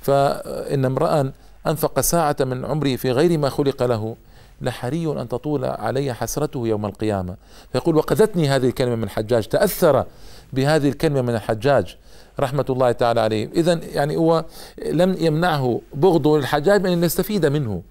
فإن 0.00 0.84
امرأ 0.84 1.32
أنفق 1.66 2.00
ساعة 2.00 2.36
من 2.40 2.64
عمره 2.64 2.96
في 2.96 3.10
غير 3.10 3.38
ما 3.38 3.48
خلق 3.48 3.82
له 3.82 4.16
لحري 4.60 5.06
أن 5.06 5.28
تطول 5.28 5.64
علي 5.64 6.14
حسرته 6.14 6.68
يوم 6.68 6.86
القيامة. 6.86 7.36
فيقول 7.72 7.96
وقذتني 7.96 8.48
هذه 8.48 8.66
الكلمة 8.66 8.94
من 8.94 9.04
الحجاج. 9.04 9.46
تأثر 9.46 10.04
بهذه 10.52 10.88
الكلمة 10.88 11.22
من 11.22 11.34
الحجاج 11.34 11.96
رحمة 12.40 12.66
الله 12.70 12.92
تعالى 12.92 13.20
عليه. 13.20 13.50
إذا 13.54 13.72
يعني 13.72 14.16
هو 14.16 14.44
لم 14.86 15.16
يمنعه 15.20 15.80
بغضه 15.94 16.38
للحجاج 16.38 16.82
من 16.82 16.90
أن 16.90 17.04
يستفيد 17.04 17.46
منه. 17.46 17.82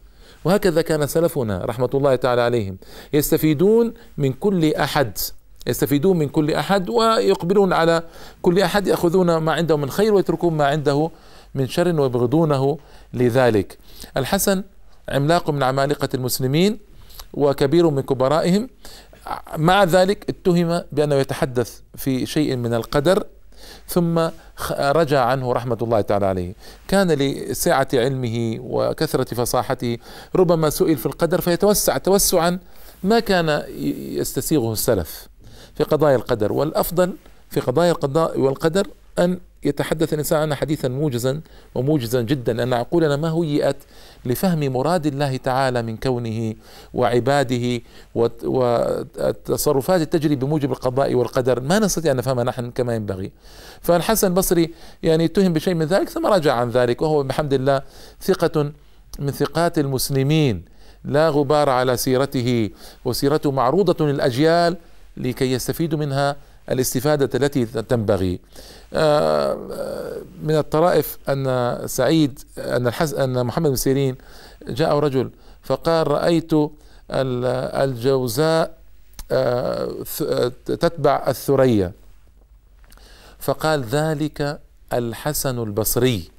وهكذا 0.45 0.81
كان 0.81 1.07
سلفنا 1.07 1.65
رحمة 1.65 1.89
الله 1.93 2.15
تعالى 2.15 2.41
عليهم. 2.41 2.77
يستفيدون 3.13 3.93
من 4.17 4.33
كل 4.33 4.73
أحد. 4.73 5.17
يستفيدون 5.67 6.17
من 6.17 6.30
كل 6.30 6.54
أحد 6.54 6.89
ويقبلون 6.89 7.73
على 7.73 8.04
كل 8.41 8.60
أحد 8.60 8.88
يأخذون 8.88 9.38
ما 9.38 9.54
عنده 9.54 9.78
من 9.78 9.89
خير 9.89 10.13
ويتركون 10.13 10.54
ما 10.54 10.65
عنده 10.65 11.12
من 11.56 11.67
شر 11.67 12.01
ويبغضونه 12.01 12.78
لذلك. 13.13 13.78
الحسن 14.17 14.63
عملاق 15.10 15.49
من 15.49 15.63
عمالقة 15.63 16.10
المسلمين 16.13 16.80
وكبير 17.34 17.89
من 17.89 18.01
كبرائهم. 18.01 18.69
مع 19.58 19.84
ذلك 19.84 20.30
اتهم 20.30 20.82
بأنه 20.91 21.15
يتحدث 21.15 21.80
في 21.95 22.25
شيء 22.25 22.56
من 22.56 22.73
القدر 22.73 23.23
ثم 23.88 24.30
رجع 24.71 25.25
عنه 25.25 25.54
رحمة 25.54 25.78
الله 25.82 26.01
تعالى 26.01 26.25
عليه. 26.25 26.54
كان 26.88 27.12
لسعة 27.12 27.88
علمه 27.93 28.58
وكثرة 28.60 29.34
فصاحته 29.34 29.97
ربما 30.36 30.69
سئل 30.69 30.97
في 30.97 31.06
القدر 31.06 31.41
فيتوسع. 31.41 31.97
توسعا 31.97 32.60
ما 33.04 33.19
كان 33.19 33.63
يستسيغه 34.19 34.73
السلف. 34.73 35.28
في 35.75 35.83
قضايا 35.83 36.15
القدر 36.15 36.53
والأفضل 36.53 37.13
في 37.49 37.59
قضايا 37.59 37.91
القضاء 37.91 38.39
والقدر 38.39 38.88
أن 39.19 39.39
يتحدث 39.63 40.13
الإنسان 40.13 40.39
عنها 40.39 40.55
حديثا 40.55 40.88
موجزا 40.88 41.41
وموجزا 41.75 42.21
جدا 42.21 42.53
لأن 42.53 42.73
عقولنا 42.73 43.15
ما 43.15 43.33
هيئت 43.33 43.75
لفهم 44.25 44.59
مراد 44.59 45.05
الله 45.05 45.38
تعالى 45.38 45.81
من 45.81 45.97
كونه 45.97 46.55
وعباده 46.93 47.81
والتصرفات 48.15 50.01
تجري 50.01 50.35
بموجب 50.35 50.71
القضاء 50.71 51.15
والقدر. 51.15 51.59
ما 51.59 51.79
نستطيع 51.79 52.11
أن 52.11 52.17
نفهمها 52.17 52.43
نحن 52.43 52.71
كما 52.71 52.95
ينبغي. 52.95 53.31
فالحسن 53.81 54.27
البصري 54.27 54.73
يعني 55.03 55.25
اتهم 55.25 55.53
بشيء 55.53 55.73
من 55.73 55.85
ذلك 55.85 56.09
ثم 56.09 56.25
رجع 56.25 56.53
عن 56.53 56.69
ذلك 56.69 57.01
وهو 57.01 57.23
بحمد 57.23 57.53
الله 57.53 57.81
ثقة 58.21 58.71
من 59.19 59.31
ثقات 59.31 59.79
المسلمين 59.79 60.65
لا 61.05 61.29
غبار 61.29 61.69
على 61.69 61.97
سيرته 61.97 62.69
وسيرته 63.05 63.51
معروضة 63.51 64.05
للأجيال 64.05 64.77
لكي 65.17 65.51
يستفيدوا 65.51 65.99
منها 65.99 66.36
الاستفادة 66.71 67.39
التي 67.39 67.65
تنبغي. 67.65 68.39
آه، 68.93 69.58
من 70.43 70.58
الطرائف 70.58 71.17
أن 71.30 71.80
سعيد 71.86 72.39
أن 72.58 72.88
الحز 72.88 73.13
أن 73.13 73.45
محمد 73.45 73.69
بن 73.69 73.75
سيرين 73.75 74.15
جاء 74.67 74.99
رجل 74.99 75.30
فقال 75.63 76.08
رأيت 76.08 76.51
الجوزاء 77.12 78.78
آه، 79.32 79.89
تتبع 80.65 81.25
الثريا. 81.28 81.91
فقال 83.39 83.84
ذلك 83.84 84.60
الحسن 84.93 85.63
البصري 85.63 86.30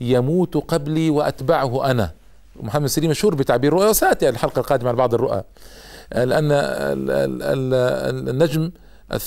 يموت 0.00 0.56
قبلي 0.56 1.10
وأتبعه 1.10 1.90
أنا. 1.90 2.10
محمد 2.60 2.86
سيرين 2.86 3.10
مشهور 3.10 3.34
بتعبير 3.34 3.72
الرؤى 3.72 3.90
وسأتي 3.90 4.28
الحلقة 4.28 4.60
القادمة 4.60 4.88
عن 4.88 4.96
بعض 4.96 5.14
الرؤى. 5.14 5.42
لأن 6.14 6.48
النجم 8.28 8.70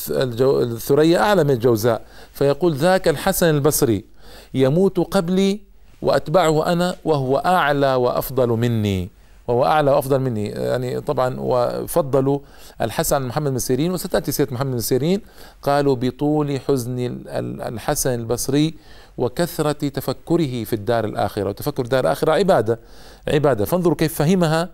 الثريا 0.10 1.20
أعلى 1.20 1.44
من 1.44 1.52
الجوزاء. 1.52 2.02
فيقول 2.34 2.74
ذاك 2.74 3.08
الحسن 3.08 3.50
البصري 3.50 4.06
يموت 4.54 5.00
قبلي 5.00 5.62
وأتبعه 6.02 6.72
أنا 6.72 6.96
وهو 7.06 7.38
أعلى 7.38 7.96
وأفضل 7.96 8.48
مني. 8.48 9.10
وهو 9.48 9.66
أعلى 9.66 9.92
وأفضل 9.92 10.20
مني. 10.20 10.46
يعني 10.46 11.02
طبعا 11.02 11.36
وفضلوا 11.40 12.40
الحسن 12.82 13.16
عن 13.16 13.28
محمد 13.28 13.52
بن 13.52 13.60
سيرين 13.60 13.92
وستأتي 13.92 14.32
سيرة 14.32 14.54
محمد 14.54 14.72
بن 14.72 14.80
سيرين. 14.80 15.22
قالوا 15.62 15.96
بطول 15.96 16.60
حزن 16.60 17.20
الحسن 17.62 18.14
البصري 18.14 18.74
وكثرة 19.18 19.72
تفكره 19.72 20.64
في 20.64 20.74
الدار 20.74 21.06
الآخرة. 21.06 21.50
وتفكر 21.50 21.84
الدار 21.84 22.04
الآخرة 22.04 22.32
عبادة 22.32 22.80
عبادة. 23.28 23.66
فانظروا 23.66 23.96
كيف 23.96 24.14
فهمها 24.14 24.70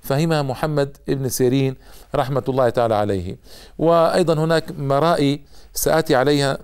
فهمها 0.00 0.42
محمد 0.42 0.96
ابن 1.08 1.28
سيرين 1.28 1.74
رحمة 2.14 2.42
الله 2.48 2.68
تعالى 2.68 2.94
عليه. 2.94 3.36
وأيضا 3.78 4.34
هناك 4.34 4.64
مرائي 4.78 5.40
سآتي 5.74 6.14
عليها 6.14 6.58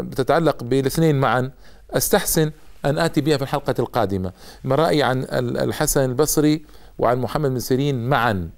بتتعلق 0.00 0.64
بالاثنين 0.64 1.20
معا. 1.20 1.50
أستحسن 1.90 2.50
أن 2.84 2.98
آتي 2.98 3.20
بها 3.20 3.36
في 3.36 3.42
الحلقة 3.42 3.74
القادمة. 3.78 4.32
مرائي 4.64 5.02
عن 5.02 5.26
الحسن 5.32 6.04
البصري 6.04 6.64
وعن 6.98 7.18
محمد 7.18 7.50
بن 7.50 7.58
سيرين 7.58 8.08
معا 8.08 8.50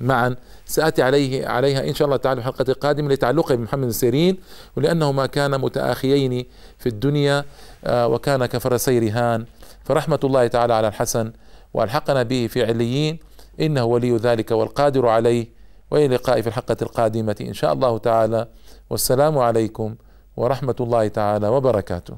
معا. 0.00 0.36
سآتي 0.66 1.02
عليه 1.02 1.46
عليها 1.46 1.88
إن 1.88 1.94
شاء 1.94 2.06
الله 2.06 2.16
تعالى 2.16 2.42
في 2.42 2.48
الحلقة 2.48 2.70
القادمة 2.70 3.08
لتعلقه 3.08 3.54
بمحمد 3.54 3.84
بن 3.84 3.92
سيرين 3.92 4.36
ولأنهما 4.76 5.26
كانا 5.26 5.56
متآخيين 5.56 6.46
في 6.78 6.88
الدنيا 6.88 7.44
آه، 7.84 8.06
وكان 8.06 8.46
كفرسي 8.46 8.98
رهان. 8.98 9.44
فرحمة 9.84 10.20
الله 10.24 10.46
تعالى 10.46 10.74
على 10.74 10.88
الحسن 10.88 11.32
وألحقنا 11.74 12.22
به 12.22 12.46
في 12.50 12.64
عليين. 12.64 13.18
إنه 13.60 13.84
ولي 13.84 14.16
ذلك 14.16 14.50
والقادر 14.50 15.08
عليه 15.08 15.46
وإلى 15.90 16.06
اللقاء 16.06 16.40
في 16.40 16.46
الحلقة 16.46 16.76
القادمة 16.82 17.36
إن 17.40 17.52
شاء 17.52 17.72
الله 17.72 17.98
تعالى. 17.98 18.48
والسلام 18.90 19.38
عليكم 19.38 19.94
ورحمة 20.36 20.76
الله 20.80 21.08
تعالى 21.08 21.48
وبركاته. 21.48 22.16